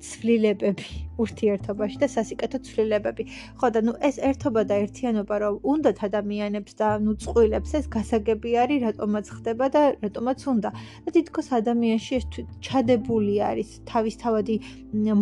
ცვლილებები 0.06 0.88
ურთიერთობაში 1.24 1.98
და 2.04 2.08
სასიკეთო 2.16 2.60
ცვლილებები. 2.68 3.24
ხო 3.60 3.68
და 3.76 3.80
ნუ 3.88 3.94
ეს 4.10 4.16
ერთობა 4.30 4.62
და 4.70 4.76
ერთიანობა 4.86 5.36
რომ 5.44 5.56
უნდათ 5.72 5.98
ადამიანებს 6.08 6.74
და 6.82 6.90
ნუ 7.06 7.14
წვილებს 7.24 7.72
ეს 7.80 7.86
გასაგები 7.96 8.52
არის 8.64 8.84
რატომაც 8.88 9.26
ხდება 9.38 9.66
და 9.76 9.82
რატომაც 10.06 10.40
უნდა. 10.54 10.70
და 11.06 11.10
თითქოს 11.16 11.48
ადამიანში 11.60 12.14
ეს 12.20 12.26
ჩადებული 12.68 13.36
არის 13.50 13.70
თავისთავადი 13.92 14.56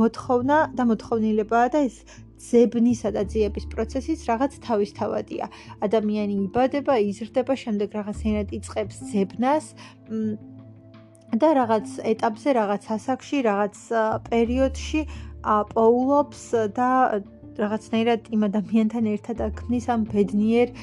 მოთხოვნა 0.01 0.57
და 0.77 0.83
მოთხოვნილებაა 0.91 1.67
და 1.73 1.79
ეს 1.89 1.97
ზებნისა 2.43 3.09
და 3.15 3.23
ძიების 3.31 3.65
პროცესის 3.71 4.25
რაღაც 4.29 4.57
თავისთავადია. 4.67 5.45
ადამიანი 5.87 6.35
იბადება, 6.47 6.93
იზრდება, 7.09 7.53
შემდეგ 7.63 7.89
რაღაცნაირად 7.99 8.49
იწყებს 8.57 8.97
ზებნას. 9.11 9.65
და 11.41 11.49
რაღაც 11.57 11.87
ეტაპზე, 12.13 12.49
რაღაც 12.59 12.83
ასაკში, 12.95 13.37
რაღაც 13.49 13.77
პერიოდში 14.29 15.01
პოულობს 15.73 16.41
და 16.77 16.89
რაღაცნაირად 17.53 18.31
იმ 18.33 18.41
ადამიანთან 18.49 19.07
ერთად 19.13 19.41
აქმნის 19.45 19.85
ამ 19.93 20.01
ბედნიერ, 20.09 20.73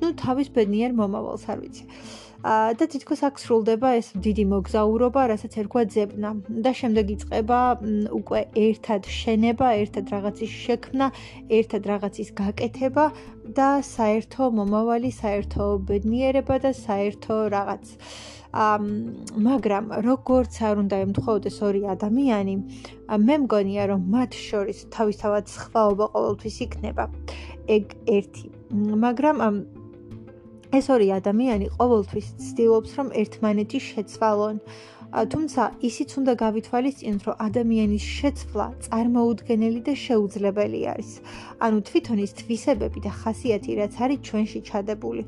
ну, 0.00 0.12
თავის 0.16 0.48
ბედნიერ 0.56 0.96
მომავალს, 0.96 1.44
არ 1.52 1.58
ვიცი. 1.64 1.84
აა 2.40 2.72
და 2.80 2.84
თითქოს 2.88 3.20
აქ 3.28 3.36
სრულდება 3.36 3.88
ეს 4.00 4.06
დიდი 4.16 4.44
მოგზაურობა, 4.48 5.22
რასაც 5.28 5.52
ერქვა 5.60 5.82
ძებნა 5.92 6.30
და 6.64 6.72
შემდეგ 6.72 7.06
იწყება 7.14 7.60
უკვე 8.16 8.40
ერთად 8.56 9.04
შენება, 9.04 9.68
ერთად 9.82 10.04
რაღაცის 10.08 10.52
შექმნა, 10.64 11.06
ერთად 11.52 11.82
რაღაცის 11.92 12.30
გაკეთება 12.40 13.04
და 13.60 13.68
საერთო 13.84 14.48
მომავალი, 14.56 15.10
საერთო 15.20 15.64
ბედნიერება 15.84 16.56
და 16.64 16.72
საერთო 16.72 17.36
რაღაც. 17.52 17.84
მაგრამ 18.50 19.84
როგორც 20.02 20.52
არ 20.66 20.76
უნდა 20.82 20.96
ემთხოვდეს 21.06 21.56
ორი 21.62 21.82
ადამიანი, 21.94 22.54
მე 23.26 23.34
მგონია 23.46 23.84
რომ 23.94 24.00
მათ 24.10 24.32
შორის 24.34 24.78
თავისთავად 24.90 25.44
სხვაობა 25.46 26.06
ყოველთვის 26.14 26.56
იქნება. 26.66 27.04
ეგ 27.70 27.84
ერთი. 28.10 28.46
მაგრამ 28.74 29.36
ეს 30.78 30.86
ორი 30.94 31.08
ადამიანი 31.20 31.66
ყოველთვის 31.78 32.26
ცდილობს 32.46 32.90
რომ 32.98 33.08
ერთმანეთი 33.22 33.78
შეცვალონ. 33.90 34.56
თუმცა 35.10 35.62
ისიც 35.88 36.10
უნდა 36.20 36.32
გავითვალისწინოთ, 36.42 37.22
რომ 37.26 37.40
ადამიანის 37.46 38.04
შეცვლა 38.18 38.66
წარმოუდგენელი 38.86 39.80
და 39.88 39.94
შეუძლებელი 40.06 40.80
არის. 40.94 41.10
ანუ 41.66 41.78
თვითონ 41.88 42.18
ის 42.26 42.32
თვისებები 42.38 42.98
და 43.06 43.10
ხასიათი, 43.20 43.70
რაც 43.80 43.94
არის 44.04 44.20
ჩვენში 44.26 44.60
ჩადებული, 44.70 45.22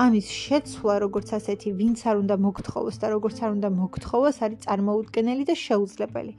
ამის 0.00 0.26
შეცვლა 0.32 0.94
როგორც 1.04 1.28
ასეთი 1.36 1.72
ვინც 1.76 2.00
არ 2.08 2.16
უნდა 2.24 2.36
მოგთხოვოს 2.40 2.96
და 3.02 3.06
როგორც 3.12 3.36
არ 3.44 3.50
უნდა 3.56 3.68
მოგთხოვოს 3.76 4.36
არის 4.44 4.60
წარმოუდგენელი 4.64 5.44
და 5.44 5.54
შეუძლებელი. 5.66 6.32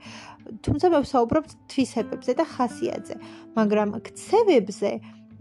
თუმცა 0.66 0.86
მე 0.90 1.00
ვსაუბრობ 1.06 1.44
თვისებებზე 1.70 2.32
და 2.40 2.46
ხასიათზე, 2.54 3.16
მაგრამ 3.58 3.90
ქცევებზე 4.08 4.92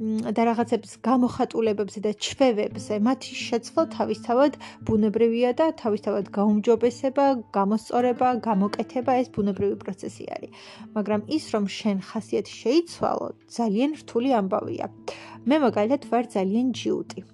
და 0.02 0.42
რაღაცებს 0.48 0.92
გამოხატულებებზე 1.06 2.00
და 2.02 2.12
ჩვევებზე 2.26 2.94
მათი 3.06 3.34
შეცვლა 3.38 3.82
თავისთავად 3.96 4.52
ბუნებრივია 4.88 5.50
და 5.54 5.66
თავისთავად 5.78 6.26
გაუმჯობესება, 6.36 7.26
გამოსწორება, 7.56 8.28
გამოკეთება 8.48 9.12
ეს 9.22 9.28
ბუნებრივი 9.36 9.76
პროცესი 9.84 10.24
არის. 10.36 10.50
მაგრამ 10.96 11.20
ის 11.36 11.44
რომ 11.54 11.64
შენ 11.78 11.96
ხასიათი 12.08 12.52
შეიცვალო, 12.62 13.28
ძალიან 13.58 13.90
რთული 14.00 14.30
ამბავია. 14.40 14.86
მე 15.48 15.56
მაგალითად 15.66 16.02
ვარ 16.10 16.24
ძალიან 16.36 16.66
ჯიუტი. 16.72 17.31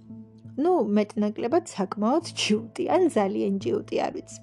Ну, 0.58 0.72
მეტნაკლებად 0.98 1.70
საკმაოდ 1.70 2.30
ჯიუტი, 2.34 2.84
ან 2.90 3.02
ძალიან 3.14 3.58
ჯიუტი 3.62 3.96
არ 4.06 4.12
ვიცი. 4.18 4.40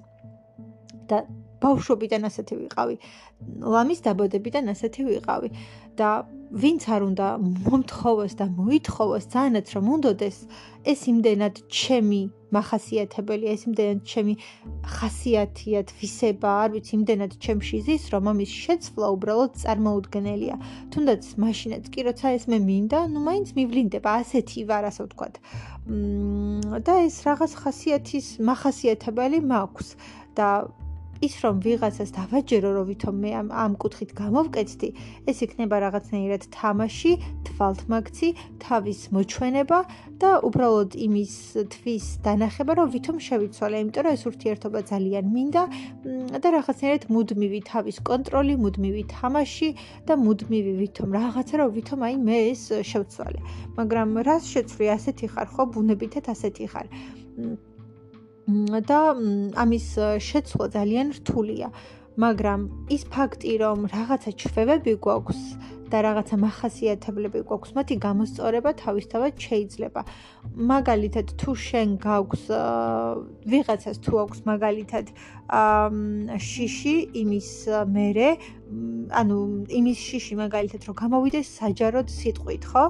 და 1.06 1.22
ბავშვობიდან 1.62 2.26
ასეთი 2.28 2.54
ვიყავი. 2.60 2.96
ლამის 3.74 4.00
დაბადებიდან 4.06 4.72
ასეთი 4.74 5.00
ვიყავი. 5.08 5.48
და 5.98 6.10
ვინც 6.62 6.82
არ 6.94 7.02
უნდა 7.10 7.26
მომთხოვოს 7.42 8.32
და 8.38 8.46
მოითხოვოს 8.54 9.24
ძალიანაც 9.32 9.66
რომ 9.76 9.86
უნდოდეს 9.96 10.36
ეს 10.92 11.00
იმდენად 11.10 11.56
ჩემი 11.66 12.20
მახასიათებელია 12.54 13.50
ეს 13.56 13.62
იმდენად 13.66 14.00
ჩემი 14.06 14.34
ხასიათია 14.96 15.80
თვისება 15.90 16.50
არ 16.62 16.70
ვიცი 16.76 16.92
იმდენად 16.98 17.32
ჩემში 17.42 17.80
ზის 17.88 18.04
რომ 18.14 18.30
ამის 18.32 18.52
შეცვლა 18.62 19.06
უბრალოდ 19.16 19.52
წარმოუდგენელია. 19.62 20.56
თუნდაც 20.94 21.22
მაშინაც 21.42 21.84
კი 21.90 22.00
როცა 22.08 22.26
ეს 22.38 22.44
მე 22.46 22.58
მინდა 22.70 22.98
ну 23.10 23.18
მაინც 23.26 23.48
მივლინდება 23.58 24.10
ასეთი 24.22 24.60
ვარ 24.70 24.84
ასე 24.90 25.02
ვთქვათ. 25.10 25.34
და 26.86 26.94
ეს 27.10 27.16
რაღაც 27.26 27.52
ხასიათის 27.62 28.26
მახასიათებელი 28.48 29.38
მაქვს. 29.50 29.88
და 30.38 30.48
ის 31.24 31.34
რომ 31.44 31.60
ვიღაცას 31.64 32.10
დავაჯერო 32.16 32.70
რომ 32.76 32.86
ვითომ 32.90 33.16
მე 33.22 33.30
ამ 33.40 33.48
ამ 33.64 33.72
კუთხით 33.82 34.10
გამოვკეთდი 34.20 34.88
ეს 35.30 35.38
იქნება 35.46 35.76
რაღაცნაირად 35.86 36.42
თამაში 36.56 37.12
თვალთმაქცი 37.48 38.28
თავის 38.64 39.00
მოჩვენება 39.16 39.78
და 40.20 40.30
უბრალოდ 40.48 40.90
იმის 41.06 41.34
თვის 41.72 42.04
დანახება 42.26 42.72
რომ 42.80 42.88
ვითომ 42.96 43.16
შევიცვალე 43.28 43.76
იმიტომ 43.84 44.04
რომ 44.06 44.16
ეს 44.16 44.22
ურთიერთობა 44.30 44.80
ძალიან 44.92 45.24
მინდა 45.36 45.62
და 46.42 46.48
რაღაცნაირად 46.56 47.04
მუდმივი 47.12 47.60
თავის 47.70 47.96
კონტროლი 48.10 48.54
მუდმივი 48.64 49.02
თამაში 49.12 49.68
და 50.08 50.14
მუდმივი 50.26 50.72
ვითომ 50.82 51.08
რაღაცა 51.20 51.54
რომ 51.60 51.70
ვითომ 51.76 52.00
აი 52.08 52.14
მე 52.26 52.38
ეს 52.52 52.62
შევცვალე. 52.90 53.40
მაგრამ 53.78 54.08
რას 54.28 54.44
შეცვლი? 54.52 54.86
ასეთი 54.96 55.26
ხარ 55.32 55.48
ხო? 55.52 55.62
ბუნებითად 55.76 56.24
ასეთი 56.32 56.66
ხარ 56.72 56.86
და 58.46 59.00
ამის 59.62 59.86
შეცვლა 60.22 60.66
ძალიან 60.76 61.06
რთულია. 61.18 61.68
მაგრამ 62.16 62.60
ის 62.88 63.02
ფაქტი, 63.12 63.52
რომ 63.60 63.78
რაღაცა 63.92 64.30
ჩვევები 64.40 64.92
გვაქვს 65.04 65.40
და 65.92 65.98
რაღაცა 66.02 66.36
מחასიათებლები 66.42 67.40
გვაქვს, 67.46 67.70
მათი 67.76 67.94
გამოსწორება 68.06 68.70
თავისთავად 68.80 69.32
შეიძლება. 69.36 70.00
მაგალითად, 70.72 71.26
თუ 71.40 71.50
შენ 71.66 71.88
გაქვს 72.00 72.42
ვიღაცას 73.52 73.96
თუ 74.00 74.12
აქვს 74.24 74.38
მაგალითად 74.50 75.06
შიში 76.48 76.96
იმის 77.22 77.50
მერე, 77.92 78.28
ანუ 79.20 79.36
იმის 79.78 79.98
შიში 80.08 80.34
მაგალითად 80.42 80.80
რომ 80.88 80.94
გამოვიდეს 81.04 81.46
საჯაროდ 81.60 82.08
სიტყვით, 82.10 82.64
ხო? 82.72 82.84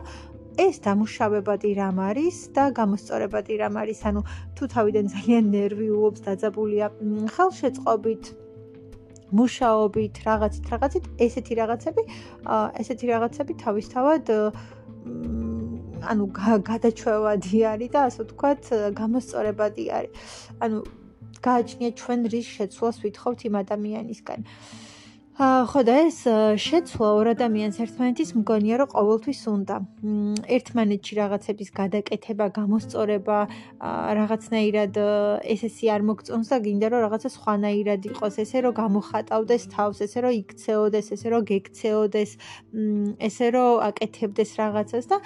ეს 0.57 0.81
დამუშავებადი 0.87 1.71
რამ 1.77 1.99
არის 2.01 2.37
და 2.57 2.65
გამოსწორებადი 2.79 3.55
რამ 3.61 3.77
არის? 3.83 4.01
ანუ 4.09 4.21
თუ 4.57 4.65
თავიდან 4.75 5.07
ძალიან 5.15 5.45
ნერვიულობს, 5.53 6.21
დაძაბულია 6.27 6.87
ხელშეწყობით, 7.35 8.25
მუშაობით, 9.37 10.15
რაღაცით, 10.27 10.65
რაღაცით, 10.73 11.05
ესეთი 11.27 11.55
რაღაცები, 11.61 12.03
ესეთი 12.81 13.07
რაღაცები 13.13 13.53
თავისთავად 13.65 14.25
ანუ 16.07 16.25
გადაჩვევადი 16.71 17.59
არის 17.73 17.91
და 17.95 18.01
ასე 18.09 18.21
ვთქვათ, 18.25 18.63
გამოსწორებადი 19.01 19.85
არის. 19.99 20.13
ანუ 20.63 20.79
გააჩნია 21.47 21.91
ჩვენ 22.01 22.21
რის 22.33 22.47
შეცვლას 22.57 22.97
ვითხოვთ 23.05 23.41
იმ 23.49 23.55
ადამიანისგან. 23.63 24.41
ხო 25.37 25.81
და 25.85 25.95
ეს 26.09 26.23
შეცვლა 26.65 27.09
ორ 27.13 27.29
ადამიანს 27.35 27.77
ერთმანეთის 27.85 28.31
მგონია 28.41 28.77
რომ 28.81 28.89
ყოველთვის 28.89 29.41
უნდა 29.53 29.77
ერთმანეთში 30.57 31.19
რაღაცების 31.19 31.71
გადაკეთება, 31.77 32.47
გამოსწორება, 32.57 33.39
რაღაცნაირად 34.17 34.97
ესესი 35.45 35.93
არ 35.93 36.09
მოგწონს 36.09 36.49
და 36.49 36.57
გინდა 36.65 36.89
რომ 36.89 37.05
რაღაცა 37.05 37.29
სხვანაირად 37.37 38.09
იყოს, 38.17 38.41
ესე 38.49 38.65
რომ 38.65 38.77
გამოხატავდეს 38.81 39.69
თავს, 39.77 40.01
ესე 40.09 40.19
რომ 40.25 40.33
იქცეოდეს, 40.41 41.07
ესე 41.13 41.29
რომ 41.37 41.43
გექცეოდეს, 41.53 42.31
ესე 43.29 43.47
რომ 43.53 43.71
აკეთებდეს 43.93 44.51
რაღაცას 44.57 45.05
და 45.13 45.17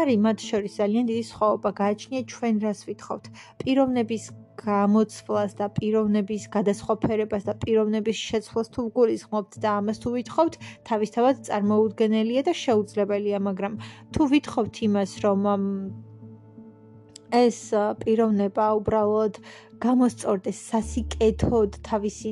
არის 0.00 0.18
მათ 0.24 0.38
შორის 0.48 0.72
ძალიან 0.80 1.04
დიდი 1.12 1.24
სხვაობა, 1.28 1.70
გააჩნია 1.76 2.20
ჩვენ 2.24 2.54
რას 2.64 2.80
ვითხოვთ. 2.88 3.24
პიროვნების 3.60 4.24
გამოცვლას 4.58 5.54
და 5.60 5.66
პიროვნების 5.76 6.44
გადასხვაფერებას 6.54 7.46
და 7.48 7.54
პიროვნების 7.62 8.18
შეცვლას 8.28 8.68
თუ 8.74 8.82
გულისხმობთ 8.96 9.58
და 9.62 9.70
ამას 9.78 10.02
თუ 10.02 10.08
ვითხოვთ, 10.18 10.54
თავისთავად 10.88 11.36
წარმოუდგენელია 11.48 12.42
და 12.48 12.54
შეუძლებელია, 12.64 13.38
მაგრამ 13.48 13.74
თუ 14.14 14.22
ვითხოვთ 14.34 14.74
იმას, 14.88 15.10
რომ 15.24 15.40
ეს 17.28 17.58
პიროვნება 18.02 18.66
უბრალოდ 18.80 19.34
გამოსწორდეს 19.84 20.58
სასიკეთოდ 20.72 21.70
თავისი 21.88 22.30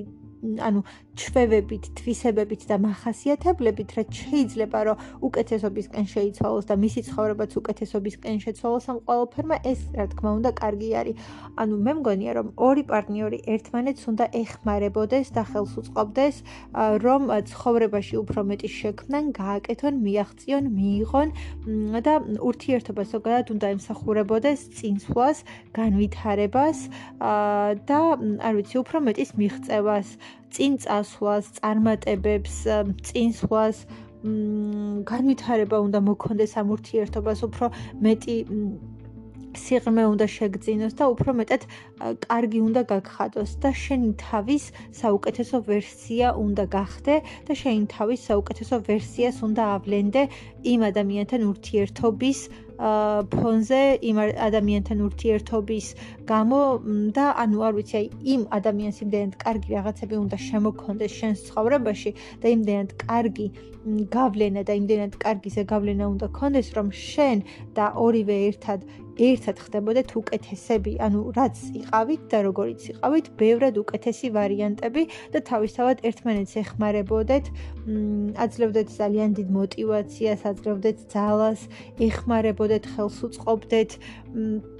ანუ 0.66 0.80
ჩვევებით, 1.16 1.84
თვისებებით 1.96 2.62
და 2.70 2.76
מחასიათებლებით, 2.86 3.88
რაც 3.96 4.10
შეიძლება 4.20 4.78
რომ 4.86 4.96
უკეთესობისკენ 5.26 6.06
შეიცვალოს 6.12 6.64
და 6.68 6.74
მისი 6.84 7.00
ცხოვრებაც 7.08 7.50
უკეთესობისკენ 7.60 8.36
შეცვალოს 8.44 8.86
ამ 8.92 8.98
ყველაფერმა, 9.06 9.56
ეს 9.72 9.80
რა 9.96 10.06
თქმა 10.12 10.30
უნდა 10.38 10.50
კარგი 10.60 10.90
არის. 11.00 11.16
ანუ 11.56 11.74
მე 11.86 11.92
მგონია 12.00 12.32
რომ 12.36 12.48
ორი 12.68 12.82
პარტნიორი 12.90 13.38
ერთმანეთს 13.54 14.02
უნდა 14.12 14.24
ეხმარებოდეს 14.42 15.26
და 15.36 15.42
ხელს 15.50 15.72
უწყობდეს, 15.80 16.36
რომ 17.06 17.22
ცხოვრებაში 17.50 18.14
უფრო 18.22 18.40
მეტი 18.50 18.68
შექმნან, 18.76 19.24
გააკეთონ, 19.40 19.94
მიაღწიონ, 20.06 20.64
მიიღონ 20.78 21.28
და 22.06 22.14
ურთიერთობა 22.50 23.02
ზოგადად 23.12 23.46
უნდა 23.56 23.66
ემსახურებოდეს 23.74 24.60
წინსვლას, 24.76 25.38
განვითარებას 25.72 26.78
და 27.88 28.00
არ 28.46 28.52
ვიცი, 28.58 28.76
უფრო 28.84 28.96
მეტის 29.08 29.30
მიღწევას. 29.40 30.08
წინ 30.54 30.72
წასვლას, 30.84 31.44
წარმატებებს, 31.58 32.56
წინსვლას, 33.06 33.86
განვითარება 35.12 35.78
უნდა 35.86 35.98
მოქონდეს 36.10 36.52
ამ 36.60 36.68
ურთიერთობას, 36.76 37.38
უფრო 37.48 37.66
მეტი 38.02 38.36
სიღრმე 39.56 40.04
უნდა 40.12 40.26
შეგძინოს 40.36 40.94
და 41.00 41.04
უფრო 41.12 41.34
მეტად 41.40 41.62
კარგი 42.24 42.60
უნდა 42.68 42.82
გაგხადოს 42.92 43.52
და 43.62 43.70
შენი 43.82 44.10
თავის 44.22 44.64
საუკეთესო 45.00 45.60
ვერსია 45.70 46.34
უნდა 46.44 46.64
გახდე 46.76 47.16
და 47.48 47.52
შენი 47.62 47.88
თავის 47.96 48.20
საუკეთესო 48.28 48.76
ვერსიას 48.90 49.36
უნდა 49.48 49.62
ავლენდე 49.76 50.22
იმ 50.72 50.80
ადამიანთან 50.90 51.48
ურთიერთობის 51.52 52.38
ფონზე 52.76 53.80
იმ 54.10 54.18
ადამიანთან 54.46 54.98
ურთიერთობის 55.06 55.86
გამო 56.28 56.60
და 57.16 57.26
ანუ 57.44 57.62
არ 57.68 57.72
ვიცი 57.78 57.96
აი 58.00 58.06
იმ 58.34 58.42
ადამიანს 58.58 58.98
იმდენად 59.06 59.38
კარგი 59.44 59.70
რაღაცები 59.76 60.16
უნდა 60.24 60.36
შემოქონდეს 60.48 61.16
შენს 61.20 61.44
ცხოვრებაში 61.48 62.12
და 62.42 62.52
იმდენად 62.56 62.90
კარგი 63.06 63.48
გავლენა 64.12 64.62
და 64.68 64.76
იმდენად 64.82 65.16
კარგი 65.24 65.50
ზეგავლენა 65.56 66.04
უნდა 66.12 66.28
ქონდეს 66.38 66.68
რომ 66.76 66.88
შენ 67.00 67.42
და 67.78 67.84
ორივე 68.06 68.36
ერთად 68.50 68.80
ერთად 69.16 69.60
ხდებოდეთ 69.64 70.12
უკეთესები, 70.20 70.92
ანუ 71.06 71.22
რაც 71.36 71.56
იყავით 71.80 72.22
და 72.32 72.38
როგორიც 72.46 72.82
იყავით, 72.92 73.26
ბევრად 73.40 73.80
უკეთესი 73.80 74.30
ვარიანტები 74.36 75.02
და 75.32 75.42
თავისთავად 75.50 76.04
ერთმანეთს 76.10 76.54
ეხმარებოდეთ, 76.62 77.50
აძლევდეთ 78.46 78.88
ძალიან 79.00 79.36
დიდ 79.40 79.48
мотиваციას, 79.56 80.46
აძლევდეთ 80.52 80.98
ძალას, 81.12 81.60
ეხმარებოდეთ, 82.08 82.84
ხელს 82.96 83.18
უწყობდეთ, 83.30 83.90
მ 84.36 84.75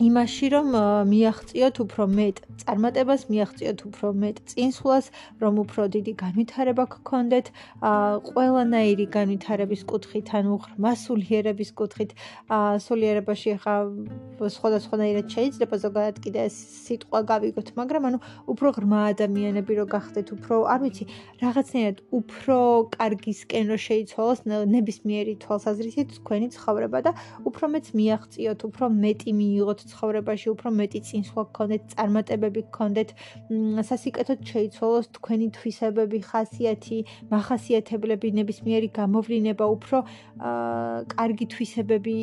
იმაში 0.00 0.46
რომ 0.54 0.68
მიაღწიოთ 1.12 1.76
უფრო 1.84 2.04
მეტ 2.08 2.36
წარმატებას, 2.60 3.22
მიაღწიოთ 3.28 3.80
უფრო 3.88 4.08
მეტ 4.16 4.36
წინსვლას, 4.48 5.06
რომ 5.42 5.54
უფრო 5.64 5.82
დიდი 5.92 6.12
განვითარება 6.22 6.84
გქონდეთ, 6.94 7.46
ყველანაირი 8.30 9.06
განვითარების 9.16 9.82
კუთხით, 9.90 10.32
ანუ 10.40 10.56
მასულიერების 10.80 11.70
კუთხით, 11.76 12.10
სულიერებაში 12.84 13.50
ხა 13.60 13.76
სხვადასხვანაირად 14.40 15.26
შეიძლება 15.36 15.76
ზოგადად 15.84 16.16
კიდე 16.24 16.48
სიტყვა 16.48 17.20
გავიგოთ, 17.32 17.68
მაგრამ 17.76 18.02
ანუ 18.08 18.18
უფრო 18.52 18.68
ღრმა 18.80 19.00
ადამიანები 19.12 19.72
რო 19.80 19.86
გახდეთ, 19.92 20.28
უფრო, 20.36 20.54
არ 20.64 20.80
ვიცი, 20.84 21.04
რაღაცნაირად 21.44 21.98
უფრო 22.08 22.56
კარგისკენ 22.96 23.64
რო 23.68 23.78
შეიცვალოს 23.84 24.40
ნებისმიერი 24.48 25.34
თვალსაზრისით 25.44 26.08
თქვენი 26.24 26.48
ცხოვრება 26.56 26.98
და 27.04 27.12
უფრო 27.44 27.64
მეც 27.76 27.86
მიაღწიოთ, 28.00 28.60
უფრო 28.70 28.84
მეტი 29.04 29.30
მიიღოთ 29.40 29.89
ცხოვრებაში 29.92 30.48
უფრო 30.54 30.68
მეტი 30.80 31.00
წინსვლა 31.08 31.42
გქონდეთ, 31.50 31.82
წარმატებები 31.94 32.62
გქონდეთ, 32.70 33.08
სასიკეთოდ 33.90 34.40
შეიცვალოს 34.50 35.06
თქვენი 35.16 35.48
თვისებები, 35.56 36.18
ხასიათი, 36.30 36.98
מחასიათებლები, 37.34 38.28
ნებისმიერი 38.40 38.88
გამოვლინება, 39.00 39.64
უფრო 39.76 39.98
კარგი 41.14 41.46
თვისებები 41.54 42.16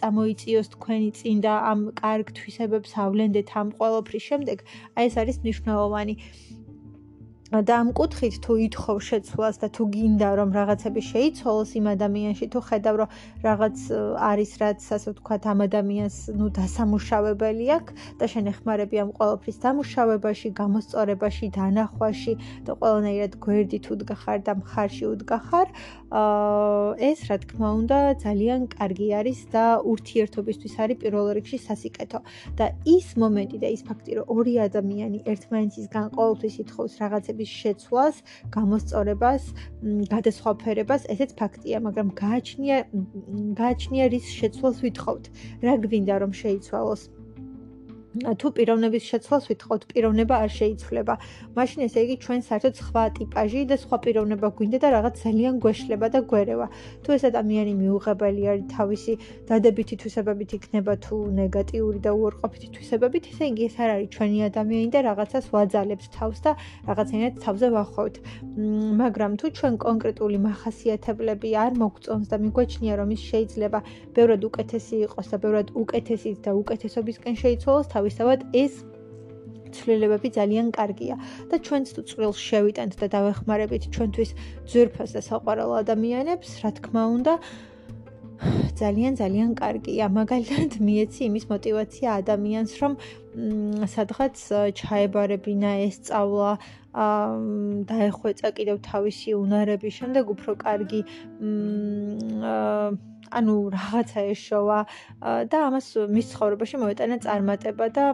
წამოიწიოს 0.00 0.68
თქვენი 0.76 1.10
წინ 1.18 1.36
და 1.46 1.54
ამ 1.72 1.80
კარგ 2.02 2.34
თვისებებს 2.38 2.92
ავლენდეთ 3.06 3.48
ამ 3.60 3.68
ყოველფრის 3.80 4.24
შემდეგ, 4.30 4.58
აი 4.98 5.04
ეს 5.08 5.14
არის 5.24 5.36
მნიშვნელოვანი. 5.44 6.14
და 7.62 7.74
ამ 7.78 7.88
კუთხით 7.94 8.34
თუ 8.42 8.52
ითხოვ 8.66 8.98
შეცვლას 8.98 9.56
და 9.62 9.68
თუ 9.70 9.82
გინდა 9.94 10.28
რომ 10.40 10.50
რაღაცები 10.58 11.00
შეიცვალოს 11.06 11.70
იმ 11.78 11.86
ადამიანში 11.94 12.46
თუ 12.50 12.58
ხედავ 12.66 12.94
რომ 13.00 13.08
რაღაც 13.46 13.76
არის 14.30 14.50
რაც 14.62 14.80
ასე 14.96 15.08
ვთქვათ 15.14 15.42
ამ 15.52 15.58
ადამიანს 15.68 16.16
ნუ 16.34 16.46
დასამუშავებელი 16.58 17.66
აქვს 17.78 17.94
და 18.18 18.24
შენ 18.32 18.44
ეხმარები 18.54 18.96
ამ 19.04 19.10
ყოველფრის 19.18 19.58
დამუშავებაში, 19.64 20.48
გამოსწორებაში, 20.60 21.46
დანახვაში 21.54 22.34
და 22.66 22.72
ყველანაირად 22.80 23.32
გვერდით 23.44 23.84
უდგახარ 23.94 24.38
და 24.46 24.52
მხარში 24.58 25.04
უდგახარ, 25.14 25.66
ეს 27.10 27.18
რა 27.28 27.36
თქმა 27.44 27.68
უნდა 27.80 27.98
ძალიან 28.24 28.60
კარგი 28.74 29.08
არის 29.20 29.40
და 29.54 29.64
ურთიერთობისთვის 29.82 30.74
არის 30.82 30.96
პირველ 31.02 31.26
რიგში 31.38 31.58
სასიკეთო. 31.68 32.18
და 32.58 32.66
ის 32.86 33.06
მომენტი 33.18 33.58
და 33.62 33.68
ის 33.74 33.82
ფაქტი 33.88 34.10
რომ 34.18 34.24
ორი 34.34 34.54
ადამიანი 34.68 35.18
ერთმანეთისგან 35.32 36.06
ყოველთვის 36.16 36.54
ითხოვს 36.64 36.92
რაღაცები 37.02 37.43
ადამიანების 37.44 37.52
შეცვლას, 37.60 38.16
გამოსწორებას, 38.54 39.42
გადასხვაფერებას, 40.08 41.02
ესეც 41.12 41.30
ფაქტია, 41.36 41.80
მაგრამ 41.84 42.08
გააჩნია 42.16 42.76
გააჩნია 43.60 44.04
რის 44.14 44.26
შეცვლას 44.38 44.76
ვითხოვთ. 44.84 45.24
რა 45.64 45.74
გვინდა 45.84 46.14
რომ 46.24 46.32
შეიცვალოს? 46.32 47.02
თუ 48.14 48.46
პიროვნების 48.56 49.04
შეცვლას 49.10 49.44
ვითხოვთ, 49.50 49.82
პიროვნება 49.90 50.34
არ 50.44 50.50
შეიცვლება. 50.54 51.14
მაშინ 51.58 51.80
ესე 51.86 51.98
იგი 52.06 52.16
ჩვენ 52.24 52.40
საერთოდ 52.46 52.74
სხვა 52.78 53.02
ტიპაჟი 53.18 53.60
და 53.70 53.76
სხვა 53.82 53.96
პიროვნება 54.04 54.48
გვინდა 54.54 54.78
და 54.84 54.88
რაღაც 54.94 55.14
ძალიან 55.24 55.54
გვეშლება 55.58 56.06
და 56.14 56.20
გვერევა. 56.30 56.66
თუ 57.02 57.08
ეს 57.16 57.22
ადამიანი 57.30 57.72
მიუღებელი 57.74 58.42
არის 58.54 58.66
თავისი 58.70 59.12
დადებითი 59.50 59.94
თვისებებით 59.98 60.50
იქნება 60.58 60.94
თუ 61.04 61.16
ნეგატიური 61.40 61.98
და 62.06 62.10
უარყოფითი 62.14 62.68
თვისებებით, 62.74 63.24
ესე 63.34 63.44
იგი 63.50 63.62
ეს 63.68 63.76
არ 63.82 63.90
არის 63.94 64.08
ჩვენი 64.14 64.38
ადამიანი 64.50 64.88
და 64.94 65.00
რაღაცას 65.10 65.44
ვაძალებთ 65.54 66.04
თავს 66.14 66.38
და 66.46 66.52
რაღაცენად 66.86 67.34
თავზე 67.44 67.68
ვახვევთ. 67.74 68.14
მაგრამ 69.02 69.32
თუ 69.42 69.46
ჩვენ 69.58 69.74
კონკრეტული 69.86 70.38
מחასიათებლები 70.46 71.50
არ 71.64 71.72
მოგწონს 71.82 72.26
და 72.30 72.36
მიგვაჩნია 72.44 72.94
რომ 72.94 73.08
ის 73.16 73.22
შეიძლება 73.30 73.78
ბევრად 74.14 74.42
უკეთესი 74.48 74.94
იყოს 75.06 75.26
და 75.34 75.36
ბევრად 75.42 75.68
უკეთესიც 75.82 76.36
და 76.46 76.50
უკეთესობისკენ 76.62 77.34
შეიცვალოს, 77.42 77.86
თავისთავად 78.04 78.40
ეს 78.52 78.84
ცვლილებები 79.74 80.28
ძალიან 80.36 80.66
კარგია 80.76 81.16
და 81.50 81.56
ჩვენც 81.66 81.86
თუ 81.96 82.00
წვრილს 82.10 82.38
შევიტანთ 82.48 82.92
და 83.00 83.06
დავეხმარებით 83.16 83.88
ჩვენთვის 83.96 84.30
ძვირფას 84.70 85.10
და 85.16 85.20
საყვარელ 85.24 85.72
ადამიანებს, 85.82 86.48
რა 86.62 86.70
თქმა 86.78 87.02
უნდა, 87.16 87.34
ძალიან 88.76 89.12
ძალიან 89.16 89.50
კარგია. 89.56 90.04
მაგალითად, 90.20 90.70
მიეცი 90.84 91.20
იმის 91.30 91.44
мотиваცია 91.48 92.08
ადამიანს, 92.20 92.72
რომ 92.82 92.92
სადღაც 93.94 94.36
ჩაებარებინა 94.78 95.70
ეს 95.88 95.94
სწავლა, 95.98 96.50
დაეხვეწა 97.90 98.48
კიდევ 98.58 98.76
თავისი 98.84 99.30
უნარების 99.34 99.94
შემდეგ 99.98 100.24
უფრო 100.34 100.52
კარგი 100.60 101.00
მ 101.40 103.13
ანუ 103.30 103.54
რაღაცა 103.76 104.20
ეშოვა 104.34 104.80
და 105.50 105.58
ამას 105.68 105.86
მის 106.14 106.26
ცხოვრებაში 106.34 106.76
მოეტანა 106.84 107.16
წარმატება 107.24 107.86
და 107.96 108.04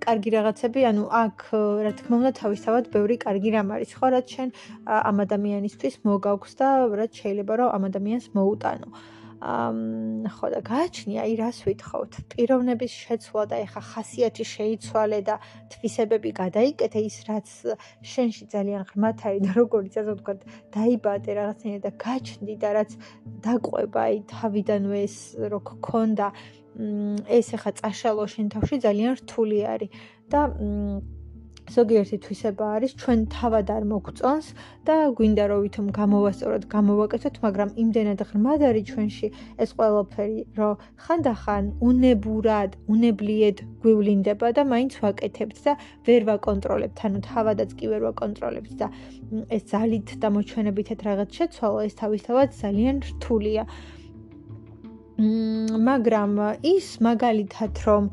კარგი 0.00 0.30
რაღაცები, 0.32 0.80
ანუ 0.90 1.04
აქ 1.22 1.38
რა 1.84 1.92
თქმა 2.00 2.14
უნდა 2.20 2.32
თავისთავად 2.40 2.84
ბევრი 2.94 3.16
კარგი 3.20 3.50
რამ 3.54 3.68
არის, 3.76 3.90
ხო, 4.00 4.06
რაც 4.16 4.26
შენ 4.36 4.48
ამ 4.88 5.16
ადამიანისთვის 5.24 5.94
მოგაქვს 6.08 6.52
და 6.60 6.68
რაც 7.00 7.12
შეიძლება 7.20 7.52
რომ 7.60 7.68
ამ 7.76 7.82
ადამიანს 7.90 8.26
მოუტანო. 8.36 8.88
ამ 8.88 9.19
ხო 9.40 10.46
და 10.52 10.60
გააჩნია, 10.60 11.24
აი 11.24 11.34
რას 11.40 11.58
ვითხოვთ? 11.64 12.12
პიროვნების 12.32 12.92
შეცვლა 12.92 13.44
და 13.48 13.56
ეხა 13.64 13.82
ხასიათი 13.90 14.44
შეიცვალე 14.44 15.20
და 15.24 15.34
თვისებები 15.72 16.30
გადაიკეთე 16.36 17.00
ის 17.08 17.16
რაც 17.24 17.48
შენში 18.04 18.44
ძალიან 18.52 18.84
ღრმათ 18.90 19.18
არის 19.24 19.42
და 19.48 19.52
როგორიც 19.56 19.94
ასე 19.96 20.12
ვთქვათ, 20.12 20.40
დაიბადე 20.76 21.30
რაღაცნაირად 21.40 21.84
და 21.88 21.92
გაჩნდი 22.04 22.54
და 22.60 22.70
რაც 22.76 22.90
დაყვება 23.40 24.00
აი 24.12 24.16
თავიდანვე 24.28 24.98
ეს 25.08 25.16
რო 25.40 25.60
გქონდა 25.70 26.26
ეს 27.40 27.48
ახლა 27.56 27.72
წაშალო 27.80 28.24
შენ 28.28 28.46
თავში 28.54 28.76
ძალიან 28.84 29.12
რთული 29.24 29.58
არის 29.72 29.90
და 30.28 30.40
ზოგიერთი 31.74 32.16
თვისება 32.24 32.66
არის 32.76 32.92
ჩვენ 33.00 33.20
თავად 33.34 33.70
არ 33.76 33.84
მოგწონს 33.90 34.46
და 34.88 34.96
გვინდა 35.18 35.44
რომ 35.50 35.60
ვითომ 35.64 35.86
გამოვასწოროთ, 35.98 36.64
გამოვაკეთოთ, 36.74 37.36
მაგრამ 37.46 37.70
იმდენად 37.82 38.20
ღრმად 38.30 38.60
არის 38.70 38.84
ჩვენში 38.90 39.28
ეს 39.62 39.70
ყველაფერი, 39.78 40.38
რომ 40.58 40.74
ხანდახან 41.04 41.64
უნებურად, 41.90 42.70
უნებლიეთ 42.94 43.58
გვივლინდება 43.82 44.46
და 44.56 44.62
მაინც 44.72 44.92
ვაკეთებთ 45.04 45.56
და 45.66 45.72
ვერ 46.06 46.22
ვაკონტროლებთ, 46.30 46.96
ანუ 47.06 47.18
თავადაც 47.30 47.70
კი 47.78 47.86
ვერ 47.92 48.02
ვაკონტროლებთ 48.08 48.72
და 48.80 48.86
ეს 49.54 49.62
ძალით 49.70 50.08
და 50.22 50.28
მოჩვენებითად 50.34 50.98
რაღაც 51.06 51.30
შეცვალო, 51.38 51.78
ეს 51.86 51.94
თავისთავად 52.02 52.48
ძალიან 52.62 52.96
რთულია. 53.10 53.64
მაგრამ 55.90 56.32
ის 56.64 56.86
მაგალითად 57.04 57.72
რომ 57.86 58.04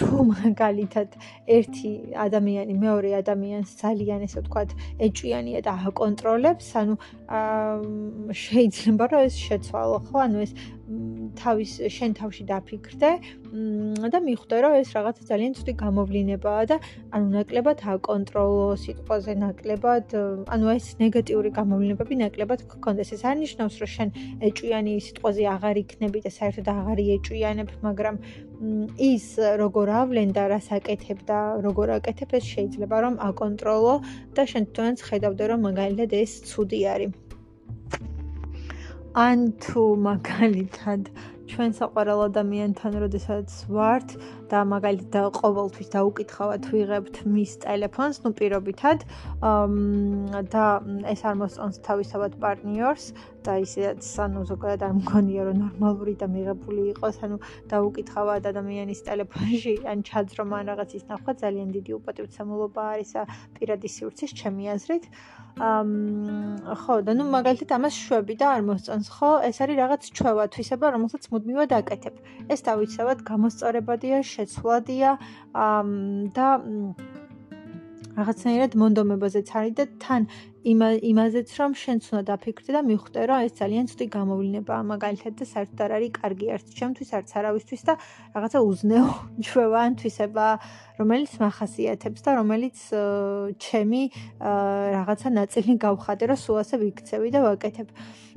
თუ 0.00 0.24
მაგალითად 0.30 1.08
ერთი 1.56 1.90
ადამიანი 2.26 2.74
მეორე 2.84 3.10
ადამიანს 3.22 3.70
ძალიან 3.82 4.24
ესე 4.26 4.42
ვთქვათ 4.44 4.70
ეჭვიანია 5.06 5.60
და 5.66 5.72
აკონტროლებს, 5.90 6.66
ანუ 6.80 6.94
შეიძლება 8.44 9.04
რომ 9.12 9.26
ეს 9.28 9.36
შეცვალო, 9.46 9.98
ხო? 10.08 10.16
ანუ 10.26 10.38
ეს 10.46 10.52
თავის 10.86 11.70
შენ 11.90 12.12
თავში 12.14 12.44
დაფიქრდე 12.46 13.10
და 14.14 14.18
მიხვდე 14.22 14.56
რომ 14.62 14.74
ეს 14.78 14.88
რაღაცა 14.94 15.22
ძალიან 15.30 15.52
ცუდი 15.58 15.72
გამოვლინებაა 15.82 16.62
და 16.70 16.76
ანუ 17.10 17.26
ნაკლებად 17.36 17.82
აკონტროლო 17.94 18.68
სიტყვაზე 18.84 19.32
ნაკლებად 19.42 20.14
ანუ 20.54 20.66
ეს 20.76 20.86
ნეგატიური 21.02 21.50
გამოვლინებები 21.58 22.14
ნაკლებად 22.22 22.60
გქონდეს. 22.70 23.10
ეს 23.18 23.22
არნიშნავს 23.30 23.74
რომ 23.82 23.90
შენ 23.96 24.08
ეჭვიანი 24.48 24.94
სიტყვაზე 25.06 25.42
აღარ 25.56 25.76
იქნები 25.82 26.18
და 26.26 26.30
საერთოდ 26.38 26.66
აღარ 26.76 26.98
ეჭვიანებ 27.16 27.68
მაგრამ 27.86 28.16
ის 29.10 29.26
როგორ 29.62 29.86
ავლენ 30.00 30.30
და 30.38 30.48
რას 30.54 30.68
აკეთებ 30.78 31.18
და 31.28 31.40
როგორ 31.66 31.98
აკეთებ 31.98 32.30
ეს 32.38 32.44
შეიძლება 32.54 32.96
რომ 33.04 33.14
აკონტროლო 33.28 33.94
და 34.38 34.42
შენ 34.50 34.62
თვითონაც 34.70 34.98
ხედავდე 35.08 35.44
რომ 35.50 35.60
მაგალითად 35.68 36.10
ეს 36.22 36.32
ცუდი 36.48 36.80
არის 36.94 37.25
ან 39.16 39.48
თუ 39.64 39.82
მაგალითად 40.04 41.06
ჩვენ 41.48 41.70
საყვარელ 41.78 42.20
ადამიანთან 42.28 42.96
როდესაც 43.04 43.48
ვართ 43.72 44.08
და 44.50 44.62
მაგალითად 44.70 45.36
ყოველთვის 45.36 45.88
დაუკითხავთ 45.94 46.68
ვიღებთ 46.72 47.16
მის 47.26 47.52
ტელეფონს, 47.64 48.20
ну 48.24 48.32
პირობითად 48.38 49.06
და 50.54 50.66
ეს 51.12 51.20
არ 51.26 51.38
მოსწონს 51.42 51.80
თავისთავად 51.86 52.38
პარტნიორს 52.42 53.06
და 53.46 53.58
ისედაც 53.62 54.02
ანუ 54.26 54.42
ზოგადად 54.50 54.82
არ 54.86 54.94
მგონია 55.00 55.42
რომ 55.46 55.56
ნორმალური 55.64 56.14
და 56.18 56.26
მიღებული 56.30 56.82
იყოს, 56.94 57.22
ანუ 57.26 57.36
დაუკითხავთ 57.70 58.50
ადამიანის 58.52 59.04
ტელეფონში 59.06 59.74
ან 59.86 60.02
ჩაძრომ 60.08 60.50
ან 60.58 60.70
რაღაცის 60.70 61.06
ნახვა 61.10 61.32
ძალიან 61.42 61.68
დიდი 61.76 61.98
უპატივცემულობა 62.00 62.82
არის 62.94 63.12
პირადი 63.58 63.88
სივრცის 63.96 64.30
ჩემი 64.42 64.64
აზრით. 64.74 65.04
აა 65.56 66.76
ხო 66.76 66.94
და 67.00 67.12
ნუ 67.16 67.24
მაგალითად 67.32 67.70
ამას 67.80 67.96
შვები 67.96 68.34
და 68.36 68.46
არ 68.56 68.62
მოსწონს 68.68 69.08
ხო 69.08 69.30
ეს 69.48 69.56
არის 69.64 69.76
რაღაც 69.80 70.02
ჩვევა 70.18 70.44
თვისება 70.52 70.86
რომელსაც 70.92 71.24
მუდმივად 71.32 71.70
აკეთებ 71.80 72.14
ეს 72.52 72.60
დავიცავად 72.68 73.24
გამოსწორებადია 73.30 74.18
შეცვლადია 74.36 75.16
და 76.38 76.48
რაღაცნაირად 78.16 78.76
მონდომებაზეც 78.80 79.48
არის 79.60 79.74
და 79.80 79.84
თან 80.02 80.28
იმაზეც 80.66 81.50
რომ 81.58 81.72
შენც 81.78 82.02
უნდა 82.10 82.22
დაფიქრდე 82.30 82.70
და 82.74 82.80
მიხვდე 82.90 83.20
რომ 83.30 83.38
ეს 83.46 83.52
ძალიან 83.60 83.84
ცუდი 83.86 84.06
გამოვლინებაა. 84.18 84.82
მაგალითად 84.92 85.34
და 85.38 85.44
საერთოდ 85.46 85.80
არ 85.86 85.92
არის 85.96 86.12
კარგი 86.18 86.46
არც 86.56 86.66
ჩემთვის 86.78 87.10
არც 87.18 87.30
არავისთვის 87.38 87.82
და 87.86 87.94
რაღაცა 88.34 88.58
უზნეო 88.70 89.06
ჩვევა 89.46 89.78
ან 89.86 89.92
თვისება 90.00 90.46
რომელიც 90.98 91.32
מחასიათებს 91.44 92.20
და 92.26 92.30
რომელიც 92.40 92.76
ჩემი 93.62 94.02
რაღაცა 94.96 95.28
ნაწილი 95.38 95.72
გავხადე 95.86 96.24
რომ 96.34 96.38
სულ 96.44 96.56
ასე 96.64 96.76
ვიქცევი 96.82 97.28
და 97.30 97.40
ვაკეთებ. 97.46 97.88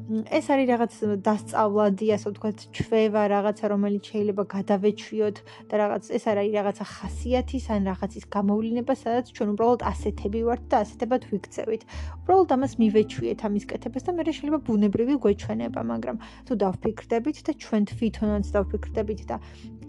ეს 0.10 0.46
არის 0.54 0.68
რაღაც 0.74 0.94
დასწავლადი 1.28 2.08
ასე 2.16 2.28
ვთქვათ 2.32 2.60
ჩვევა 2.78 3.24
რაღაცა 3.36 3.66
რომელიც 3.74 4.04
შეიძლება 4.12 4.44
გადავეჩვიოთ 4.56 5.38
და 5.70 5.76
რაღაც 5.82 6.04
ეს 6.18 6.24
არის 6.32 6.52
რაღაცა 6.56 6.86
ხასიათის 6.96 7.66
ან 7.76 7.82
რაღაცის 7.92 8.26
გამოვლინება 8.36 8.94
სადაც 9.04 9.26
ჩვენ 9.36 9.50
უბრალოდ 9.54 9.82
ასეთები 9.92 10.40
ვართ 10.48 10.64
და 10.72 10.76
ასეთებად 10.84 11.22
ვიქცევით 11.32 11.84
უბრალოდ 12.30 12.52
ამას 12.54 12.74
მივეჩვიეთ 12.78 13.42
ამის 13.48 13.64
კეთებას 13.70 14.04
და 14.06 14.14
მე 14.14 14.24
შეიძლება 14.30 14.58
ბუნებრივი 14.68 15.16
გვეჩვენება, 15.26 15.82
მაგრამ 15.92 16.18
თუ 16.46 16.54
დავფიქრდებით 16.62 17.38
და 17.48 17.52
ჩვენ 17.64 17.84
თვითონაც 17.90 18.46
დავფიქრდებით 18.54 19.22
და 19.32 19.36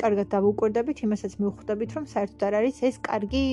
კარგად 0.01 0.27
დავუკვირდებით, 0.33 1.03
იმასაც 1.05 1.33
მივხვდებით, 1.37 1.91
რომ 2.01 2.05
საერთოდ 2.15 2.41
არ 2.49 2.55
არის 2.61 2.77
ეს 2.89 2.97
კარგი 3.05 3.45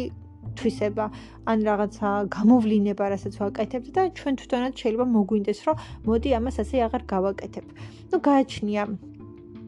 თვისება 0.56 1.06
ან 1.52 1.58
რაღაცა 1.68 2.10
გამოვლინება, 2.32 3.04
რასაც 3.12 3.34
ვაკეთებთ 3.44 3.92
და 3.92 4.02
ჩვენ 4.16 4.34
თვითონაც 4.40 4.74
შეიძლება 4.80 5.06
მოგვინდეს, 5.20 5.60
რომ 5.68 5.76
მოდი 6.08 6.30
ამას 6.40 6.56
ასე 6.64 6.76
აღარ 6.88 7.04
გავაკეთებ. 7.12 7.66
ну 8.08 8.16
გააჩნია 8.24 8.84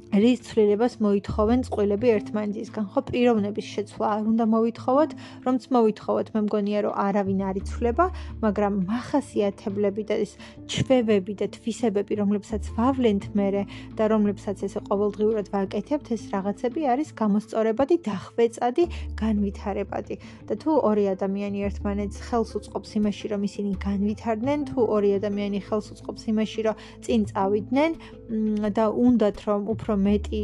რის 0.10 0.40
ცვლილებას 0.42 0.94
მოითხოვენ 1.06 1.60
წყვილები 1.70 2.08
ერთმანეთისგან. 2.18 2.86
ხო 2.90 3.02
პიროვნების 3.10 3.68
შეცვლა 3.74 4.06
არ 4.10 4.24
უნდა 4.32 4.46
მოითხოვოთ 4.50 5.12
რომც 5.46 5.62
მოითხოვოთ. 5.70 6.28
მე 6.34 6.40
მგონია 6.50 6.80
რომ 6.86 6.94
არავინ 7.06 7.40
არ 7.50 7.56
იცვლება 7.62 8.06
მაგრამ 8.42 8.74
מחასიათებლები 8.90 10.04
და 10.10 10.16
ეს 10.26 10.32
ჩვევები 10.66 11.34
და 11.42 11.46
თვისებები 11.54 12.14
რომლებსაც 12.22 12.64
ვავლენთ 12.74 13.24
მერე 13.38 13.64
და 13.98 14.04
რომლებსაც 14.10 14.58
ესე 14.66 14.80
ყოველდღიურად 14.90 15.48
ვაკეთებთ 15.54 16.08
ეს 16.18 16.24
რაღაცები 16.34 16.82
არის 16.90 17.10
გამოსწორებადი 17.14 17.96
დახვეწადი 18.10 18.84
განვითარებადი. 19.14 20.16
და 20.50 20.54
თუ 20.58 20.72
ორი 20.90 21.06
ადამიანი 21.14 21.60
ერთმანეთს 21.70 22.18
ხელს 22.26 22.52
უწყობს 22.58 22.90
იმაში 22.98 23.26
რომ 23.30 23.42
ისინი 23.46 23.72
განვითარდნენ 23.78 24.60
თუ 24.74 24.80
ორი 24.90 25.10
ადამიანი 25.22 25.60
ხელს 25.70 25.88
უწყობს 25.94 26.24
იმაში 26.34 26.62
რომ 26.66 26.76
წინ 27.06 27.22
წავიდნენ 27.30 27.92
და 28.74 28.86
უნდათ 29.06 29.38
რომ 29.46 29.62
უფრო 29.74 29.99
მეტი 30.06 30.42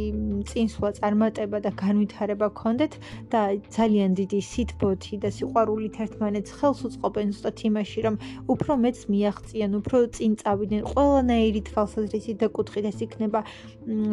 წინსვლა 0.49 0.89
წარმატება 0.99 1.57
და 1.65 1.71
განვითარება 1.81 2.47
გქონდეთ 2.55 2.93
და 3.33 3.41
ძალიან 3.75 4.11
დიდი 4.19 4.39
სიტბოთი 4.51 5.15
და 5.23 5.29
სიყვარულით 5.37 5.95
ერთმანეთს 6.05 6.55
ხელს 6.59 6.79
უწყობენ 6.89 7.27
ზუსტად 7.35 7.57
იმაში, 7.69 7.99
რომ 8.05 8.15
უფრო 8.53 8.71
მეც 8.83 8.97
მიაღწიან, 9.11 9.71
უფრო 9.79 9.97
წინ 10.15 10.31
წავიდნენ 10.41 10.81
ყველანაირი 10.91 11.61
თვალსაზრისით 11.69 12.37
და 12.43 12.47
კუთხით 12.55 12.85
ეს 12.91 12.99
იქნება 13.05 13.39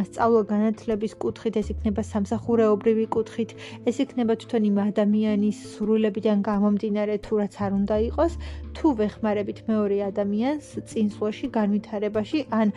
სწავლა 0.09 0.43
განათლების 0.53 1.13
კუთხით, 1.23 1.55
ეს 1.63 1.69
იქნება 1.75 2.03
სამსახურეობრივი 2.13 3.07
კუთხით, 3.17 3.51
ეს 3.89 3.97
იქნება 4.05 4.33
თვითონ 4.41 4.63
იმ 4.71 4.77
ადამიანის 4.89 5.59
სრულებიდან 5.75 6.39
გამომდინარე 6.49 7.15
თუ 7.25 7.33
რაც 7.43 7.55
არ 7.67 7.73
უნდა 7.81 7.97
იყოს, 8.09 8.33
თუ 8.77 8.87
ვეხმარებით 9.01 9.59
მეორე 9.71 9.97
ადამიანს 10.11 10.67
წინსვლაში, 10.91 11.47
განვითარებაში 11.59 12.41
ან 12.61 12.77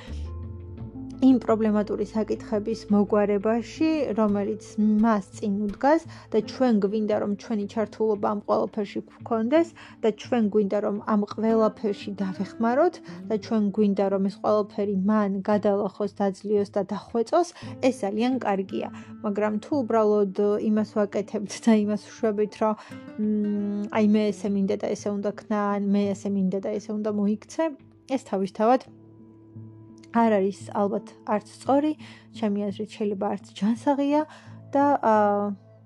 იმ 1.24 1.38
პრობლემატური 1.40 2.06
საკითხების 2.10 2.80
მოგვარებაში, 2.92 3.90
რომელიც 4.18 4.66
მას 5.04 5.28
წინ 5.38 5.54
უდგას 5.66 6.04
და 6.34 6.42
ჩვენ 6.52 6.82
გვინდა 6.84 7.16
რომ 7.24 7.36
ჩვენი 7.40 7.66
ჩართულობა 7.72 8.28
ამ 8.36 8.40
ყველაფერში 8.48 9.02
გქონდეს 9.08 9.70
და 10.04 10.10
ჩვენ 10.24 10.44
გვინდა 10.56 10.78
რომ 10.86 10.98
ამ 11.14 11.22
ყველაფერში 11.32 12.12
დავეხმაროთ 12.20 12.96
და 13.32 13.36
ჩვენ 13.48 13.64
გვინდა 13.78 14.06
რომ 14.12 14.24
ეს 14.30 14.36
ყველაფერი 14.44 14.96
მან 15.12 15.32
გადალახოს, 15.50 16.12
დაძლიოს 16.20 16.70
და 16.76 16.82
დახვეწოს, 16.92 17.48
ეს 17.88 17.96
ძალიან 18.04 18.34
კარგია. 18.44 18.88
მაგრამ 19.24 19.54
თუ 19.64 19.72
უბრალოდ 19.86 20.36
იმას 20.68 20.90
ვაკეთებთ 21.00 21.54
და 21.64 21.72
იმას 21.86 22.02
ვშვებით, 22.12 22.54
რომ 22.60 22.76
აი 23.96 24.06
მე 24.12 24.24
ესე 24.36 24.48
მინდა 24.52 24.76
და 24.84 24.88
ესე 24.92 25.10
უნდა 25.16 25.32
ქნა, 25.40 25.64
მე 25.80 26.04
ესე 26.12 26.30
მინდა 26.36 26.60
და 26.60 26.70
ესე 26.76 26.92
უნდა 26.92 27.12
მოიქცე, 27.16 27.64
ეს 28.12 28.22
თავისთავად 28.30 29.05
არ 30.16 30.38
არის 30.40 30.60
ალბათ 30.72 31.12
არც 31.36 31.48
სწორი, 31.60 31.92
ჩემი 32.40 32.60
აზრით 32.70 32.92
შეიძლება 32.98 33.26
არც 33.36 33.46
ჯანსაღია 33.60 34.22
და 34.72 34.86
აა 34.96 35.40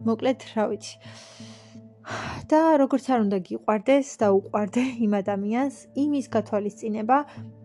მოკლედ 0.07 0.39
რა 0.55 0.65
ვიცი. 0.71 0.93
და 2.49 2.59
როგორც 2.81 3.05
არ 3.13 3.19
უნდა 3.27 3.37
გიყვარდეს 3.47 4.07
და 4.21 4.27
უყვარდე 4.39 4.83
იმ 5.05 5.13
ადამიანს, 5.21 5.75
იმის 6.03 6.25
გათვალისწინება 6.33 7.17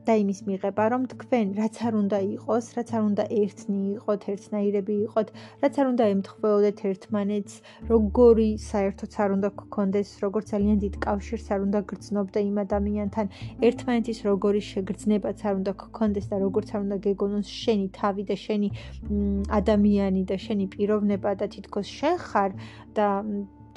და 0.04 0.14
იმის 0.20 0.40
მიღება, 0.44 0.84
რომ 0.92 1.02
თქვენ 1.12 1.46
რაც 1.56 1.76
არ 1.88 1.94
უნდა 1.96 2.18
იყოს, 2.36 2.66
რაც 2.76 2.88
არ 2.96 3.02
უნდა 3.08 3.24
ერთნი 3.40 3.80
იყოთ, 3.96 4.22
ერთნაირები 4.32 4.94
იყოთ, 5.04 5.28
რაც 5.64 5.74
არ 5.80 5.86
უნდა 5.92 6.04
ემთხვეოდეთ 6.14 6.78
ერთმანეთს, 6.90 7.54
როგორი 7.88 8.48
საერთოც 8.68 9.12
არ 9.24 9.30
უნდა 9.36 9.48
გქონდეს, 9.60 10.08
როგორც 10.24 10.46
ძალიან 10.52 10.76
დიდ 10.84 10.94
კავშირს 11.06 11.46
არ 11.56 11.60
უნდა 11.64 11.80
გრძნობდე 11.88 12.40
იმ 12.50 12.56
ადამიანთან, 12.64 13.26
ერთმანეთის 13.64 14.18
როგორი 14.28 14.60
შეგრძნებაც 14.68 15.38
არ 15.48 15.54
უნდა 15.64 15.72
გქონდეს 15.80 16.26
და 16.28 16.36
როგორც 16.44 16.68
არ 16.74 16.80
უნდა 16.84 16.96
გეგონოს 17.08 17.48
შენი 17.64 17.86
თავი 17.96 18.22
და 18.28 18.36
შენი 18.44 18.68
ადამიანი 19.60 20.22
და 20.28 20.36
შენი 20.44 20.64
პიროვნება 20.76 21.30
და 21.40 21.46
თითქოს 21.48 21.88
შენ 21.88 22.14
ხარ 22.28 22.50
და 22.92 23.08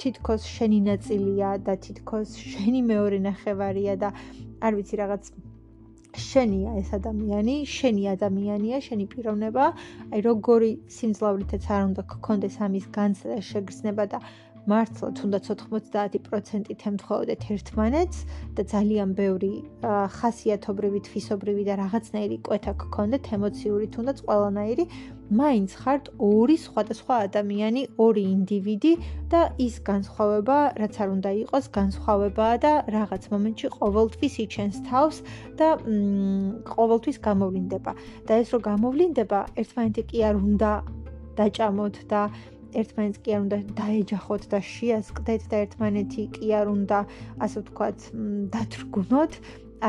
თითქოს 0.02 0.46
შენი 0.56 0.80
ნაწილია 0.88 1.50
და 1.66 1.74
თითქოს 1.84 2.34
შენი 2.54 2.80
მეორე 2.90 3.18
ნახევარია 3.28 3.94
და 4.02 4.08
არ 4.64 4.72
ვიცი 4.78 4.94
რაღაც 5.02 5.30
შენია 6.18 6.70
ეს 6.80 6.90
ადამიანი, 6.98 7.54
შენი 7.68 8.04
ადამიანია, 8.14 8.78
შენი 8.86 9.04
პიროვნება. 9.12 9.64
აი 10.12 10.20
როგორი 10.28 10.70
სიმძლავრითაც 10.96 11.64
არ 11.76 11.82
უნდა 11.88 12.02
გქონდეს 12.12 12.56
ამის 12.66 12.86
განცდა 12.96 13.28
და 13.34 13.40
შეგრძნება 13.50 14.04
და 14.14 14.18
მართლა 14.68 15.08
თუნდაც 15.16 15.46
90%-ით 15.48 16.82
ემთხოვდეთ 16.90 17.44
ერთმანეთს 17.54 18.18
და 18.56 18.62
ძალიან 18.72 19.14
ბევრი 19.16 19.52
ხასიათობრივი, 20.16 21.00
თვისობრივი 21.08 21.62
და 21.68 21.74
რაღაცნაირი 21.80 22.36
კვეთა 22.44 22.72
გქონდეთ, 22.82 23.30
ემოციური 23.36 23.86
თუნდაც 23.94 24.18
ყველანაირი, 24.28 24.84
მაინც 25.40 25.70
ხართ 25.80 26.04
ორი 26.20 26.56
სხვადასხვა 26.60 27.14
ადამიანი, 27.28 27.82
ორი 27.96 28.24
ინდივიდი 28.28 28.92
და 29.32 29.40
ის 29.56 29.80
განსხვავება, 29.88 30.58
რაც 30.80 30.94
არ 31.00 31.08
უნდა 31.16 31.30
იყოს, 31.48 31.64
განსხვავებაა 31.78 32.56
და 32.64 32.72
რაღაც 32.92 33.22
მომენტში 33.32 33.68
ყოველთვის 33.78 34.34
იჩენს 34.44 34.76
თავს 34.88 35.16
და 35.60 35.68
ყოველთვის 36.76 37.16
გამოვლინდება. 37.24 37.92
და 38.28 38.32
ეს 38.40 38.48
რო 38.52 38.58
გამოვლინდება, 38.68 39.38
ერთმანეთი 39.60 40.02
კი 40.08 40.18
არ 40.28 40.36
უნდა 40.36 40.70
დაჭამოთ 41.38 41.96
და 42.10 42.22
ერთმანეთს 42.82 43.22
კი 43.24 43.34
არ 43.36 43.40
უნდა 43.44 43.58
დაეჯახოთ 43.80 44.42
და 44.52 44.60
შეასკდეთ 44.72 45.42
და 45.50 45.56
ერთმანეთი 45.64 46.24
კი 46.36 46.48
არ 46.60 46.72
უნდა 46.76 46.98
ასე 47.46 47.58
ვთქვათ 47.64 47.98
დათრგუნოთ 48.54 49.32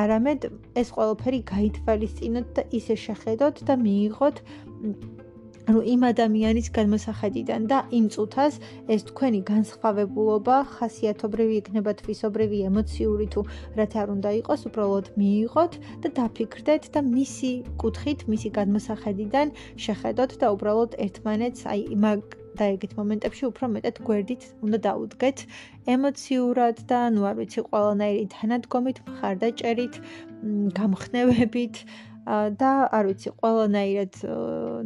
არამედ 0.02 0.52
ეს 0.80 0.92
ყველაფერი 0.96 1.40
გაითვალისწინოთ 1.54 2.48
და 2.60 2.64
ისე 2.80 2.96
შეხედოთ 3.06 3.66
და 3.70 3.74
მიიღოთ 3.86 4.46
ანუ 5.70 5.82
იმ 5.86 6.04
ადამიანის 6.08 6.68
განმოსახედიდან 6.74 7.66
და 7.70 7.80
იმ 7.94 8.06
წუთას 8.14 8.56
ეს 8.94 9.04
თქვენი 9.10 9.42
განსხვავებულობა 9.50 10.56
ხასიათობრივი 10.78 11.60
იქნება 11.62 11.94
თვისობრივი 12.02 12.62
ემოციური 12.70 13.28
თუ 13.36 13.44
რაც 13.78 13.94
არ 14.02 14.08
უნდა 14.16 14.30
იყოს 14.40 14.66
უბრალოდ 14.70 15.14
მიიღოთ 15.22 15.80
და 16.02 16.14
დაფიქრდეთ 16.18 16.90
და 16.98 17.06
მისი 17.14 17.54
კუთხით 17.86 18.26
მისი 18.34 18.50
განმოსახედიდან 18.58 19.54
შეხედოთ 19.86 20.38
და 20.42 20.54
უბრალოდ 20.58 21.02
ერთმანეთს 21.06 21.70
აი 21.70 21.86
მაგ 22.06 22.39
და 22.60 22.68
ეგეთ 22.76 22.94
მომენტებში 23.00 23.44
უფრო 23.50 23.72
მეტად 23.76 24.02
გვერდით 24.08 24.44
უნდა 24.66 24.78
დაუდგეთ. 24.88 25.38
ემოციურად 25.96 26.78
და 26.92 27.00
ნუ 27.16 27.22
არ 27.30 27.36
ვიცი 27.40 27.62
ყველანაირი 27.72 28.26
თანადგომით, 28.36 28.98
მხარდაჭერით, 29.08 29.96
გამხნევებით 30.80 31.76
და 32.30 32.72
არ 32.94 33.08
ვიცი, 33.10 33.32
ყველანაირად 33.42 34.14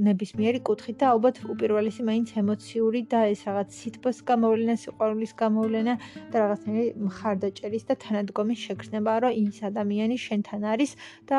ნებისმიერი 0.05 0.59
კუთხით 0.63 0.97
და 1.01 1.09
ალბათ 1.11 1.41
უპირველესი 1.53 2.05
მაინც 2.07 2.29
ემოციური 2.39 3.01
და 3.11 3.19
ეს 3.33 3.41
რაღაც 3.49 3.69
სითბოს 3.79 4.17
გამოვლენა, 4.29 4.75
სიყვარულის 4.79 5.33
გამოვლენა 5.43 5.93
და 6.31 6.35
რაღაცნაირი 6.43 6.87
მხარდაჭერის 7.09 7.83
და 7.89 7.93
თანადგომის 8.05 8.59
შეგრძნება, 8.63 9.11
რომ 9.27 9.31
ის 9.43 9.59
ადამიანი 9.71 10.17
შენთან 10.27 10.61
არის 10.71 10.91
და 11.27 11.37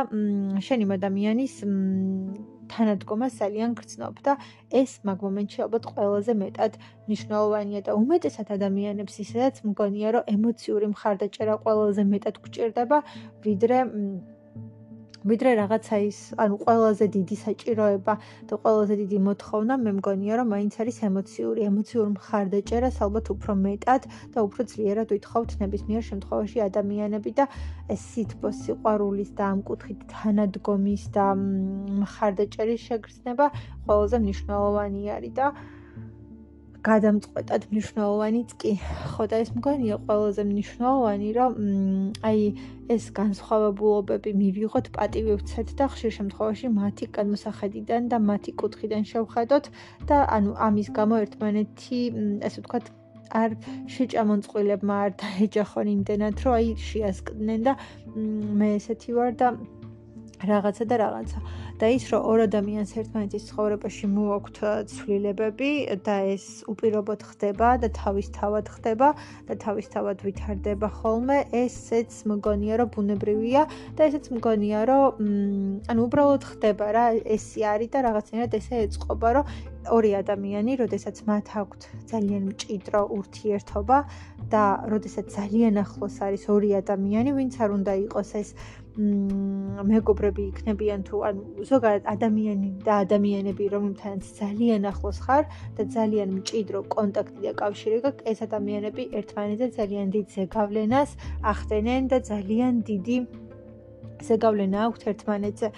შენი 0.66 0.85
ადამიანის 0.99 1.55
თანადგომა 2.72 3.27
ძალიან 3.40 3.70
გრძნობ 3.79 4.14
და 4.27 4.33
ეს 4.81 4.92
მაგ 5.09 5.18
მომენტში 5.27 5.59
ალბათ 5.66 5.85
ყველაზე 5.92 6.33
მეტად 6.42 6.72
მნიშვნელოვანია 7.09 7.81
და 7.87 7.92
უმეტესად 8.03 8.48
ადამიანებს 8.57 9.14
ისედაც 9.24 9.55
მგონია 9.68 10.09
რომ 10.16 10.29
ემოციური 10.35 10.87
მხარდაჭერა 10.94 11.55
ყველაზე 11.64 12.03
მეტად 12.14 12.35
გჭირდება 12.44 12.98
ვიდრე 13.44 13.79
ვიდრე 15.25 15.51
რაღაცა 15.57 15.97
ის, 16.05 16.19
ანუ 16.37 16.57
ყველაზე 16.61 17.07
დიდი 17.17 17.37
საჭიროება 17.43 18.15
და 18.49 18.55
ყველაზე 18.61 18.95
დიდი 19.01 19.19
მოთხოვნა 19.27 19.75
მე 19.85 19.93
მგონია, 19.99 20.35
რომ 20.41 20.49
მაინც 20.55 20.75
არის 20.85 20.97
ემოციური, 21.09 21.61
ემოციური 21.69 22.11
მხარდაჭერას 22.17 22.97
ალბათ 23.07 23.27
უფრო 23.35 23.53
მეტად 23.65 24.03
და 24.35 24.39
უფრო 24.45 24.61
ძლიერად 24.73 25.09
ვითხოვთ 25.17 25.51
ნებისმიერ 25.65 26.03
შემთხვევაში 26.11 26.59
ადამიანები 26.69 27.31
და 27.41 27.45
ეს 27.89 28.03
სითბოს 28.13 28.57
სიყვარულის 28.69 29.31
და 29.39 29.45
ამ 29.53 29.61
კუთხით 29.69 30.01
თანადგომის 30.13 31.05
და 31.17 31.27
მხარდაჭერის 32.05 32.81
შეგრძნება 32.89 33.47
ყველაზე 33.89 34.17
მნიშვნელოვანი 34.29 35.03
არის 35.17 35.33
და 35.41 35.47
გადამწყვეტად 36.85 37.62
მნიშვნელოვანიც 37.73 38.51
კი. 38.61 38.73
ხო 39.12 39.25
და 39.33 39.40
ეს 39.44 39.51
მგონია 39.57 39.97
ყველაზე 40.09 40.42
მნიშვნელოვანი, 40.51 41.29
რომ 41.38 41.53
აი 42.31 42.40
ეს 42.94 43.05
განსხვავებულობები 43.18 44.31
მივიღოთ, 44.40 44.90
პატივი 44.97 45.38
ვცეთ 45.40 45.68
და 45.79 45.87
ხშირ 45.94 46.12
შემთხვევაში 46.18 46.68
მათი 46.81 47.07
განმოსახედიდან 47.16 48.03
და 48.12 48.18
მათი 48.29 48.53
კუთხიდან 48.61 49.09
შევხედოთ 49.12 49.64
და 50.11 50.18
ანუ 50.37 50.53
ამის 50.68 50.88
გამო 50.99 51.14
ერთმანეთი, 51.25 52.01
ასე 52.49 52.59
ვთქვათ, 52.61 52.92
არ 53.35 53.57
შეჭამონწყვილებმა 53.94 54.97
არ 55.05 55.12
დაეჯახონ 55.20 55.88
იმდენად, 55.94 56.42
რომ 56.44 56.55
აი 56.59 56.68
შეასკდნენ 56.88 57.64
და 57.66 57.73
მე 58.61 58.68
ესეთი 58.79 59.16
ვარ 59.16 59.33
და 59.40 59.49
რაღაცა 60.50 60.85
და 60.90 60.96
რაღაცა. 61.04 61.38
და 61.74 61.87
ის 61.90 62.04
რომ 62.12 62.22
ორ 62.30 62.38
ადამიანს 62.46 62.90
ერთმანეთის 63.02 63.46
ცხოვრებაში 63.50 64.07
მოაქვთ 64.14 64.59
ცვლილებები 64.94 65.70
და 66.07 66.16
ეს 66.35 66.44
უპირობოდ 66.70 67.20
ხდება 67.30 67.68
და 67.83 67.88
თავისთავად 67.98 68.70
ხდება 68.74 69.09
და 69.48 69.54
თავისთავად 69.64 70.22
ვითარდება 70.22 70.88
ხოლმე, 70.98 71.38
ესეც 71.50 72.11
მგონია 72.30 72.74
რომ 72.78 72.88
ბუნებრივია 72.94 73.62
და 73.98 74.00
ესეც 74.07 74.30
მგონია 74.38 74.80
რომ 74.87 75.83
ანუ 75.90 76.00
უბრალოდ 76.07 76.42
ხდება 76.54 76.87
რა, 76.94 77.07
ესე 77.26 77.66
არის 77.74 77.90
და 77.90 77.98
რაღაცნაირად 78.07 78.54
ესე 78.54 78.74
ეწყობა 78.87 79.28
რომ 79.35 79.44
ორი 79.92 80.11
ადამიანი, 80.16 80.72
როდესაც 80.80 81.16
მათ 81.28 81.46
აქვთ 81.61 81.83
ძალიან 82.09 82.42
მჭიდრო 82.54 83.00
ურთიერთობა 83.18 83.98
და 84.48 84.64
როდესაც 84.88 85.26
ძალიან 85.35 85.74
ახლოს 85.85 86.16
არის 86.24 86.44
ორი 86.54 86.70
ადამიანი, 86.80 87.30
ვინც 87.37 87.54
არ 87.61 87.70
უნდა 87.78 87.92
იყოს 88.09 88.30
ეს 88.40 88.48
მეგობრები 88.94 90.42
იქნებიან 90.48 91.00
თუ 91.07 91.22
ანუ 91.28 91.64
ზოგადად 91.66 92.04
ადამიანი 92.14 92.68
და 92.87 92.98
ადამიანები 93.04 93.64
რომლებთანაც 93.72 94.28
ძალიან 94.38 94.87
ახლოს 94.90 95.18
ხარ 95.24 95.44
და 95.78 95.83
ძალიან 95.96 96.28
მჭიდრო 96.38 96.83
კონტაქტი 96.94 97.40
და 97.46 97.52
კავშირი 97.59 97.98
გაქვს 98.07 98.28
ეს 98.30 98.38
ადამიანები 98.46 99.02
ერთმანეთზე 99.18 99.68
ძალიან 99.78 100.07
დიდ 100.14 100.26
ზეგავლენას 100.38 101.11
ახდენენ 101.54 102.02
და 102.14 102.18
ძალიან 102.30 102.74
დიდი 102.90 103.18
ზეგავლენა 104.30 104.78
აქვთ 104.87 105.02
ერთმანეთზე 105.11 105.68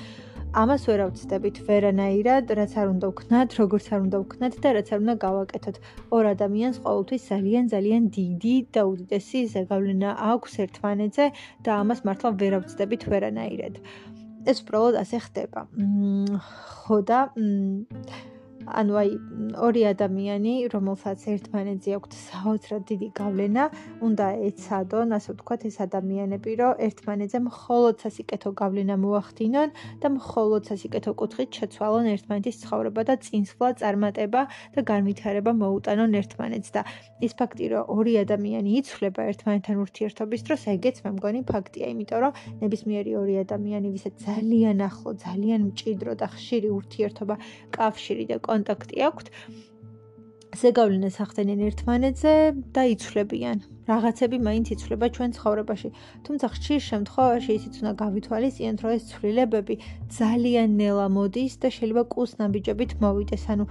ამას 0.55 0.83
ვერ 0.89 1.01
ავწდებით 1.07 1.57
ვერანაირად, 1.67 2.53
რაც 2.59 2.73
არ 2.79 2.87
უნდა 2.93 3.07
ვქნათ, 3.11 3.57
როგორც 3.61 3.87
არ 3.93 4.01
უნდა 4.07 4.19
ვქნათ 4.23 4.55
და 4.63 4.69
რაც 4.77 4.89
არ 4.95 5.01
უნდა 5.03 5.15
გავაკეთოთ. 5.27 5.77
ორ 6.15 6.25
ადამიანს 6.35 6.77
ყოველთვის 6.87 7.23
ძალიან 7.31 7.65
ძალიან 7.75 8.03
დიდი 8.19 8.57
და 8.75 8.83
უდიდესი 8.93 9.41
ზეგავლენა 9.57 10.11
აქვს 10.31 10.53
ერთმანეთზე 10.65 11.27
და 11.65 11.71
ამას 11.83 12.01
მართლა 12.07 12.31
ვერ 12.41 12.53
ავწდებით 12.61 13.03
ვერანაირად. 13.11 13.75
ეს 14.47 14.59
უბრალოდ 14.63 14.95
ასე 15.03 15.19
ხდება. 15.27 15.61
ხო 16.87 16.99
და 17.03 17.21
ანუ 18.67 18.95
აი 18.99 19.11
ორი 19.57 19.83
ადამიანი, 19.93 20.53
რომელსაც 20.75 21.21
ერთმანეთზე 21.33 21.91
აქვთ 21.97 22.13
საოცრად 22.19 22.83
დიდი 22.91 23.09
გავლენა, 23.15 23.65
უნდა 24.07 24.27
ეცადონ, 24.49 25.09
ასე 25.17 25.31
ვთქვათ, 25.37 25.61
ეს 25.71 25.77
ადამიანები, 25.87 26.51
რომ 26.61 26.73
ერთმანეთზე 26.87 27.39
მხოლოდ 27.47 27.95
სასიკეთო 28.05 28.51
გავლენა 28.61 28.97
მოახდინონ 29.05 29.69
და 30.03 30.09
მხოლოდ 30.17 30.63
სასიკეთო 30.71 31.13
კუთხით 31.21 31.51
შეცვალონ 31.61 32.07
ერთმანეთის 32.15 32.57
ცხოვრება 32.67 33.03
და 33.07 33.15
წინსვლა, 33.27 33.69
წარმატება 33.81 34.43
და 34.75 34.81
განვითარება 34.93 35.53
მოუტანონ 35.63 36.11
ერთმანეთს. 36.21 36.71
და 36.77 36.83
ის 37.23 37.33
ფაქტი, 37.39 37.65
რომ 37.73 37.85
ორი 37.97 38.13
ადამიანი 38.25 38.71
იცვლება 38.81 39.23
ერთმანეთთან 39.31 39.77
ურთიერთობის 39.87 40.41
დროს, 40.47 40.63
ეგეც 40.75 40.97
მე 41.05 41.11
მგონი 41.17 41.41
ფაქტია, 41.49 41.87
იმიტომ 41.95 42.19
რომ 42.25 42.33
ნებისმიერი 42.61 43.13
ორი 43.23 43.35
ადამიანი, 43.47 43.89
ვისაც 43.95 44.15
ძალიან 44.27 44.79
ახლო, 44.89 45.11
ძალიან 45.27 45.61
მჭიდრო 45.71 46.13
და 46.21 46.27
ხშირი 46.35 46.69
ურთიერთობა, 46.79 47.35
კავშირი 47.77 48.25
და 48.31 48.37
კონტაქტი 48.57 48.97
აქვთ, 49.13 49.27
ზეგავლენას 50.57 51.17
ახდენენ 51.21 51.61
ერთმანეთზე 51.69 52.33
და 52.73 52.83
იცვლებიან. 52.97 53.59
რაღაცები 53.87 54.37
მაინც 54.47 54.67
იცვლება 54.75 55.07
ჩვენ 55.17 55.31
ცხოვრებაში. 55.37 55.89
თუმცა 56.27 56.47
ხშირ 56.55 56.81
შემთხვევაში 56.91 57.51
ისიც 57.59 57.75
უნდა 57.81 57.93
გავითვალისწინოთ, 58.03 58.79
რომ 58.83 58.93
ეს 58.97 59.05
ცვლილებები 59.13 59.75
ძალიან 60.19 60.69
ნელა 60.81 61.07
მოდის 61.17 61.53
და 61.63 61.69
შეიძლება 61.77 62.03
კუს 62.15 62.31
ნაბიჯებით 62.41 62.91
მოვიდეს. 63.05 63.45
ანუ 63.53 63.65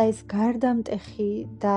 აი 0.00 0.08
ეს 0.12 0.18
გარდამტეხი 0.36 1.30
და 1.62 1.76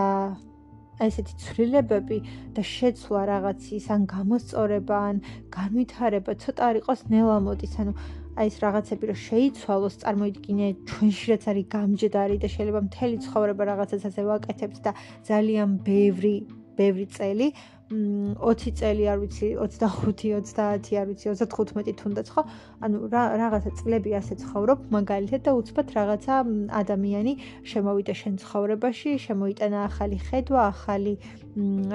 აი 0.99 1.09
ესეთი 1.09 1.33
ცვლილებები 1.43 2.17
და 2.55 2.61
შეცვლა 2.75 3.21
რაღაცის 3.33 3.85
ან 3.95 4.01
გამოსწორება 4.13 4.97
ან 5.09 5.17
განვითარება 5.57 6.31
ცოტა 6.43 6.61
არ 6.69 6.75
იყოს 6.81 7.01
ნელა 7.13 7.37
მოდის. 7.47 7.73
ანუ 7.81 7.93
აი 8.37 8.45
ეს 8.49 8.57
რაღაცები 8.63 9.09
რომ 9.09 9.19
შეიცვალოს, 9.29 9.95
წარმოიდგინე 10.03 10.67
ჩვენში 10.89 11.25
რაც 11.33 11.43
არის 11.51 11.65
გამჯდარი 11.75 12.37
და 12.43 12.47
შეიძლება 12.53 12.81
მთელი 12.89 13.15
ცხოვრება 13.25 13.63
რაღაცას 13.71 14.03
ასე 14.09 14.21
ვაკეთებთ 14.29 14.77
და 14.85 14.91
ძალიან 15.29 15.69
ბევრი 15.87 16.35
ბევრი 16.79 17.05
წელი 17.17 17.47
20 17.89 18.75
წელი 18.79 19.05
არ 19.11 19.17
ვიცი 19.23 19.47
25 19.57 20.51
30 20.53 20.97
არ 21.01 21.07
ვიცი 21.09 21.31
35 21.33 21.95
თუნდაც 22.01 22.27
ხო? 22.33 22.41
ანუ 22.85 22.97
რაღაცა 23.11 23.71
წლები 23.81 24.11
ასე 24.21 24.37
ცხოვრობ 24.43 24.79
მაგალითად 24.93 25.41
და 25.49 25.51
უცბად 25.57 25.87
რაღაცა 25.97 26.35
ადამიანი 26.81 27.33
შემოვიდა 27.71 28.13
შენ 28.21 28.33
ცხოვრებაში 28.45 29.17
შემოიტანა 29.25 29.79
ახალი 29.89 30.17
ხედვა 30.29 30.61
ახალი 30.73 31.13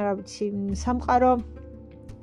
რა 0.05 0.13
ვიცი 0.19 0.47
სამყარო 0.83 1.33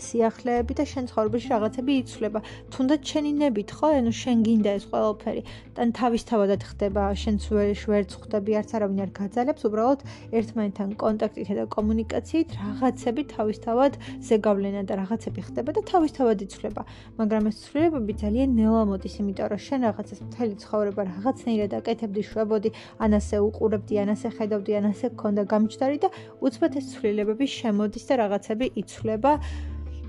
სიახლეები 0.01 0.73
და 0.79 0.83
შენ 0.91 1.03
ცხოვრებაში 1.11 1.47
რაღაცები 1.53 1.91
იცვლება. 2.01 2.39
თუნდაც 2.73 3.01
შენი 3.11 3.31
ნებით, 3.41 3.69
ხო? 3.77 3.87
ანუ 4.01 4.11
შენ 4.21 4.37
გინდა 4.45 4.71
ეს 4.77 4.85
ყველაფერი. 4.91 5.41
და 5.71 5.83
თავისთავად 5.95 6.61
ხდება, 6.67 7.03
შენც 7.15 7.41
ვერ 7.47 8.03
ხვდები 8.11 8.51
არც 8.59 8.69
არავინ 8.75 8.99
არ 9.05 9.11
გაძალებს, 9.17 9.61
უბრალოდ 9.65 9.99
ერთმანეთთან 10.35 10.89
კონტაქტით 10.99 11.49
და 11.57 11.65
კომუნიკაციით 11.75 12.49
რაღაცები 12.59 13.21
თავისთავად 13.31 13.93
ზეგავლენა 14.29 14.81
და 14.89 14.93
რაღაცები 15.01 15.41
ხდება 15.47 15.69
და 15.71 15.81
თავისთავად 15.91 16.37
იცვლება. 16.45 16.81
მაგრამ 17.17 17.43
ეს 17.49 17.57
ცვლილებები 17.65 18.13
ძალიან 18.23 18.49
ნელა 18.59 18.83
მოდის, 18.91 19.15
იმიტომ 19.21 19.47
რომ 19.51 19.61
შენ 19.67 19.79
რაღაცას 19.87 20.19
მთელი 20.27 20.55
ცხოვრება 20.63 21.01
რაღაცნაირად 21.11 21.71
აკეთებდი, 21.79 22.21
შვებოდი, 22.31 22.69
ან 22.99 23.11
ასე 23.19 23.35
უყურებდი, 23.47 23.93
ან 24.03 24.09
ასე 24.15 24.27
ხედავდი, 24.37 24.71
ან 24.79 24.85
ასე 24.91 25.05
გქონდა 25.15 25.43
გამჭდარი 25.51 25.97
და 26.03 26.09
უცბად 26.45 26.73
ეს 26.79 26.85
ცვლილებები 26.93 27.45
შემოდის 27.47 28.03
და 28.11 28.13
რაღაცები 28.21 28.65
იცვლება. 28.81 29.31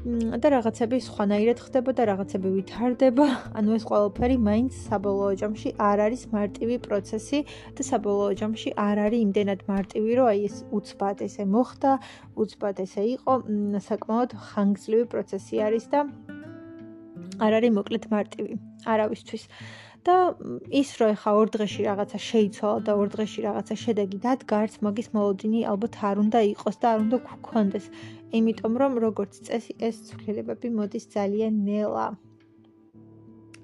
და 0.03 0.51
რაღაცები 0.51 0.99
სხვანაირად 0.99 1.59
ხდება 1.63 1.93
და 1.95 2.03
რაღაცები 2.11 2.49
ვითარდება. 2.59 3.27
ანუ 3.55 3.71
ეს 3.79 3.85
ყველაფერი 3.87 4.37
მაინც 4.43 4.73
საბოლოო 4.91 5.35
ჯამში 5.39 5.71
არ 5.79 5.99
არის 6.07 6.23
მარტივი 6.35 6.77
პროცესი 6.83 7.39
და 7.79 7.83
საბოლოო 7.87 8.33
ჯამში 8.41 8.71
არ 8.75 8.97
არის 9.07 9.21
იმდენად 9.27 9.61
მარტივი, 9.71 10.11
რომ 10.19 10.27
აი 10.33 10.41
ეს 10.51 10.57
უცბად 10.75 11.23
ესე 11.23 11.45
მოხდა, 11.47 11.93
უცბად 12.35 12.77
ესე 12.83 13.03
იყო, 13.15 13.33
საკმაოდ 13.79 14.31
ხანგრძლივი 14.51 15.07
პროცესი 15.15 15.55
არის 15.71 15.85
და 15.95 16.01
არ 17.39 17.53
არის 17.63 17.71
მოკლედ 17.79 18.05
მარტივი 18.11 18.53
არავისთვის. 18.83 19.43
და 20.07 20.17
ის 20.81 20.89
რომ 20.99 21.13
ეხა 21.15 21.33
ორ 21.39 21.51
დღეში 21.55 21.83
რაღაცა 21.87 22.19
შეიცვალა 22.29 22.79
და 22.87 22.93
ორ 22.99 23.09
დღეში 23.15 23.41
რაღაცა 23.47 23.75
შედეგი 23.83 24.19
დადგარს, 24.25 24.75
მაგის 24.83 25.09
მოლოდინი 25.15 25.61
ალბათ 25.73 25.95
არ 26.09 26.17
უნდა 26.25 26.41
იყოს 26.53 26.77
და 26.83 26.87
არ 26.95 26.99
უნდა 27.07 27.19
გქონდეს. 27.29 27.87
იმიტომ 28.39 28.75
რომ 28.83 28.93
როგორც 29.07 29.33
წესი 29.47 29.73
ეს 29.89 29.97
ცვლილებები 30.09 30.69
მოდის 30.79 31.07
ძალიან 31.17 31.55
ნელა. 31.69 32.09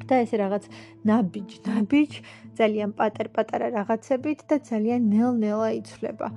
და 0.08 0.14
ეს 0.24 0.30
რაღაც 0.40 0.64
ნაბიჯ, 1.08 1.50
ნაბიჯ, 1.68 2.12
ძალიან 2.58 2.90
პატარ-პატარა 2.98 3.68
რაღაცებით 3.76 4.40
და 4.48 4.56
ძალიან 4.70 5.02
ნელ-ნელა 5.12 5.68
იცვლება. 5.80 6.28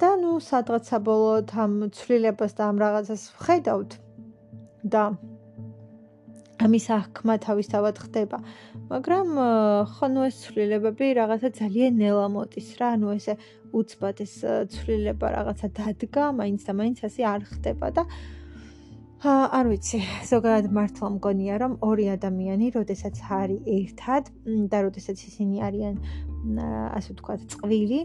და 0.00 0.10
ნუ 0.22 0.32
სადღაც 0.38 0.82
საბოლოოდ 0.90 1.48
ამ 1.64 1.72
ცვლილებას 1.90 2.52
და 2.54 2.62
ამ 2.70 2.76
რაღაცას 2.84 3.22
ვხედავთ 3.34 3.90
და 4.86 5.02
ამის 6.62 6.86
აღქმა 6.94 7.34
თავისთავად 7.42 7.96
ხდება. 8.04 8.38
მაგრამ 8.92 9.28
ხო 9.90 10.06
ნუ 10.14 10.22
ეს 10.30 10.36
ცვლილებები 10.44 11.06
რაღაცა 11.18 11.48
ძალიან 11.58 11.98
ნელა 11.98 12.26
მოდის 12.30 12.68
რა, 12.78 12.88
ანუ 12.94 13.08
ესე 13.18 13.34
უცბად 13.74 14.22
ეს 14.22 14.34
ცვლილება 14.70 15.26
რაღაცა 15.34 15.68
დადგა, 15.74 16.24
მაინც 16.38 16.60
და 16.62 16.72
მაინც 16.78 16.98
ასე 17.10 17.22
არ 17.26 17.42
ხდება 17.50 17.86
და 17.90 18.02
აა 19.24 19.44
არ 19.56 19.66
ვიცი, 19.72 19.98
ზოგადად 20.28 20.66
მართლა 20.76 21.08
მგონია 21.16 21.54
რომ 21.62 21.72
ორი 21.80 22.06
ადამიანი, 22.12 22.66
როდესაც 22.76 23.16
არის 23.24 23.60
ერთად 23.72 24.24
და 24.68 24.78
როდესაც 24.84 25.16
ისინი 25.16 25.62
არიან 25.64 25.94
ასე 26.92 27.08
ვთქვათ, 27.14 27.46
წყვილი, 27.54 28.00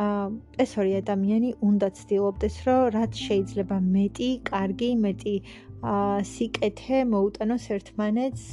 აა 0.00 0.24
ეს 0.64 0.70
ორი 0.80 0.92
ადამიანი 1.02 1.50
უნდა 1.60 1.88
ცდილობდეს, 1.98 2.56
რომ 2.66 2.80
რაც 2.96 3.12
შეიძლება 3.28 3.76
მეტი, 3.84 4.30
კარგი, 4.48 4.90
მეტი 5.04 5.34
სიკეთე 6.32 7.02
მოუტანოს 7.12 7.64
ერთმანეთს 7.76 8.44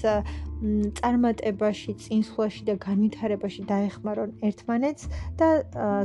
წარმატებაში, 0.60 1.94
წინსვლაში 2.04 2.66
და 2.68 2.76
განვითარებაში 2.84 3.64
დაეხმარონ 3.70 4.32
ერთმანეთს 4.44 5.04
და 5.40 5.48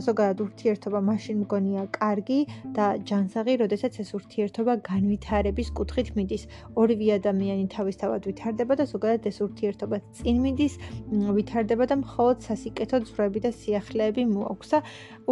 ზოგადად 0.06 0.42
ურთიერთობა 0.46 1.00
მაშინ 1.10 1.40
მგონია 1.42 1.84
კარგი 1.96 2.38
და 2.76 2.86
ჯანსაღი, 3.02 3.54
როდესაც 3.64 3.98
ეს 4.04 4.14
ურთიერთობა 4.14 4.74
განვითარების 4.86 5.68
კუთხით 5.74 6.08
მიდის. 6.14 6.46
ორივე 6.78 7.08
ადამიანი 7.18 7.66
თავისთავად 7.74 8.22
ვითარდება 8.30 8.74
და 8.78 8.84
ზოგადად 8.94 9.26
ეს 9.26 9.38
ურთიერთობა 9.42 9.96
წინ 10.22 10.36
მიდის, 10.44 10.74
ვითარდება 11.34 11.84
და 11.90 11.96
მხოლოდ 12.04 12.38
სასიკეთო 12.46 12.96
ძვრები 13.10 13.38
და 13.42 13.50
სიახლეები 13.50 14.22
მოაქვს 14.30 14.68
და 14.70 14.78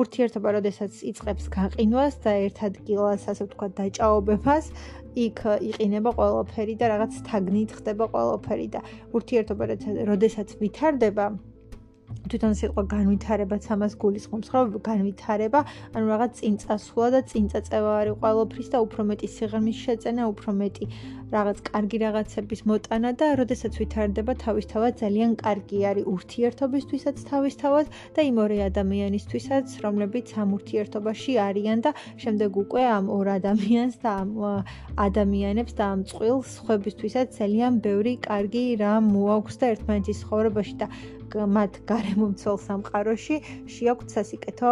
ურთიერთობა, 0.03 0.49
როდესაც 0.59 0.93
იწყებს 1.11 1.47
გაყინვას 1.53 2.15
და 2.27 2.33
ერთადგილას, 2.51 3.23
ასე 3.31 3.43
ვთქვათ, 3.47 3.73
დაჭაობებას, 3.79 4.67
იქ 5.13 5.41
იყინება 5.61 6.11
ყველაფერი 6.17 6.75
და 6.81 6.89
რაღაც 6.97 7.19
თაგნით 7.29 7.71
ხდება 7.77 8.09
ყველაფერი 8.13 8.69
და 8.73 8.81
ურთიერთობა 9.19 9.69
როდესაც 10.11 10.55
ვითარდება 10.63 11.27
თვითონ 12.31 12.53
სიტყვა 12.59 12.83
განვითარებაც 12.95 13.65
ამას 13.75 13.95
გულისხმობს, 14.03 14.49
რომ 14.55 14.77
განვითარება, 14.89 15.61
ანუ 15.95 16.07
რაღაც 16.13 16.33
წინწასვლა 16.41 17.07
და 17.15 17.21
წინწაწევა 17.33 17.93
არის 18.03 18.17
ყოველფრის 18.23 18.69
და 18.73 18.79
უფრო 18.87 19.01
მეტი 19.11 19.29
სიღრმის 19.37 19.79
შეწენა, 19.85 20.23
უფრო 20.33 20.51
მეტი 20.63 20.85
რაღაც 21.33 21.59
კარგი 21.65 21.99
რაღაცების 22.05 22.61
მოტანა 22.69 23.11
და 23.21 23.27
როდესაც 23.41 23.73
ვითარდება 23.81 24.33
თავისთავად 24.43 24.93
ძალიან 25.03 25.31
კარგი 25.43 25.79
არის 25.91 26.09
ურთიერთობისთვისაც 26.13 27.17
თავისთავად 27.31 27.87
და 28.17 28.21
იმ 28.29 28.37
ორი 28.45 28.59
ადამიანისთვისაც, 28.69 29.67
რომლებიც 29.85 30.35
ამ 30.43 30.49
ურთიერთობაში 30.59 31.33
არიან 31.49 31.79
და 31.89 31.91
შემდეგ 32.25 32.51
უკვე 32.65 32.83
ამ 32.97 33.07
ორ 33.17 33.27
ადამიანს 33.39 33.97
და 34.05 34.11
ამ 34.23 34.31
ადამიანებს 35.09 35.73
და 35.81 35.85
ამ 35.89 36.01
წყვილს 36.13 36.51
ხვებისთვისაც 36.69 37.27
ძალიან 37.41 37.81
ბევრი 37.81 38.15
კარგი 38.29 38.65
რამ 38.85 39.05
მოაქვს 39.17 39.57
და 39.61 39.73
ერთმანეთის 39.73 40.21
ხოვრებაში 40.29 40.75
და 40.85 40.87
მათ 41.33 41.79
გარემომცველ 41.89 42.59
სამყაროში 42.63 43.37
შეაქვთ 43.73 44.09
სასიკეთო 44.13 44.71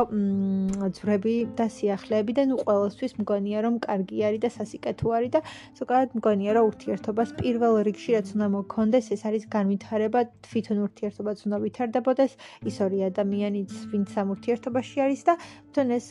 ძვრები 0.96 1.35
და 1.57 1.66
სიახლეები 1.73 2.33
და 2.37 2.44
ნუ 2.51 2.57
ყოველთვის 2.68 3.16
მგონია 3.20 3.62
რომ 3.64 3.79
კარგი 3.87 4.18
არის 4.29 4.42
და 4.44 4.51
სასიკეთო 4.57 5.14
არის 5.18 5.31
და 5.37 5.40
ზოგადად 5.81 6.11
მგონია 6.20 6.53
რომ 6.57 6.68
ურთიერთობას 6.70 7.31
პირველ 7.40 7.75
რიგში 7.88 8.11
რაც 8.16 8.29
უნდა 8.37 8.49
მოქონდეს 8.57 9.07
ეს 9.16 9.23
არის 9.31 9.44
განვითარება 9.57 10.20
თვითონ 10.46 10.79
ურთიერთობაც 10.87 11.38
უნდა 11.49 11.57
ვითარდებოდეს 11.64 12.33
ის 12.68 12.77
ორი 12.85 12.99
ადამიანიც 13.11 13.73
ვინც 13.94 14.11
ამ 14.20 14.29
ურთიერთობაში 14.37 14.96
არის 15.07 15.23
და 15.31 15.35
თვითონ 15.40 15.88
ეს 15.96 16.07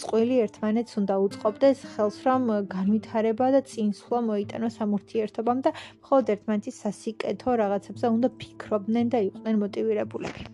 წყვილი 0.00 0.36
ერთმანეთს 0.46 0.92
უნდა 1.00 1.14
უწყობდეს 1.26 1.78
ხელს 1.92 2.18
რომ 2.24 2.42
განვითარება 2.72 3.46
და 3.54 3.60
წინსვლა 3.68 4.20
მოიტანოს 4.30 4.76
ამ 4.80 4.90
ურთიერთობამ 4.96 5.58
და 5.66 5.70
მხოლოდ 6.00 6.26
ერთმანეთის 6.34 6.80
სასიკეთო 6.84 7.50
რაღაცებზე 7.60 8.06
უნდა 8.16 8.28
ფიქრობდნენ 8.40 9.06
და 9.12 9.18
იყვნენ 9.28 9.56
მოტივირებული 9.60 9.89
მოტივირებულები. 9.90 10.44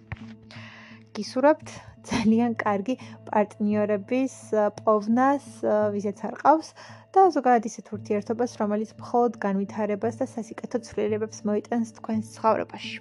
გისურვებთ 1.16 1.68
ძალიან 2.08 2.52
კარგი 2.60 2.94
პარტნიორების 3.28 4.34
პოვნას, 4.80 5.44
ვისაც 5.92 6.18
არ 6.28 6.34
ყავს 6.40 6.68
და 7.12 7.20
ზოგადად 7.36 7.68
ისეთ 7.68 7.86
ურთიერთობას, 7.96 8.56
რომელიც 8.60 8.90
მხოლოდ 9.00 9.32
განვითარებას 9.44 10.20
და 10.20 10.26
სასიკეთო 10.32 10.78
ცვლილებებს 10.88 11.44
მოიტანს 11.48 11.88
თქვენს 12.00 12.32
ცხოვრებაში. 12.36 12.96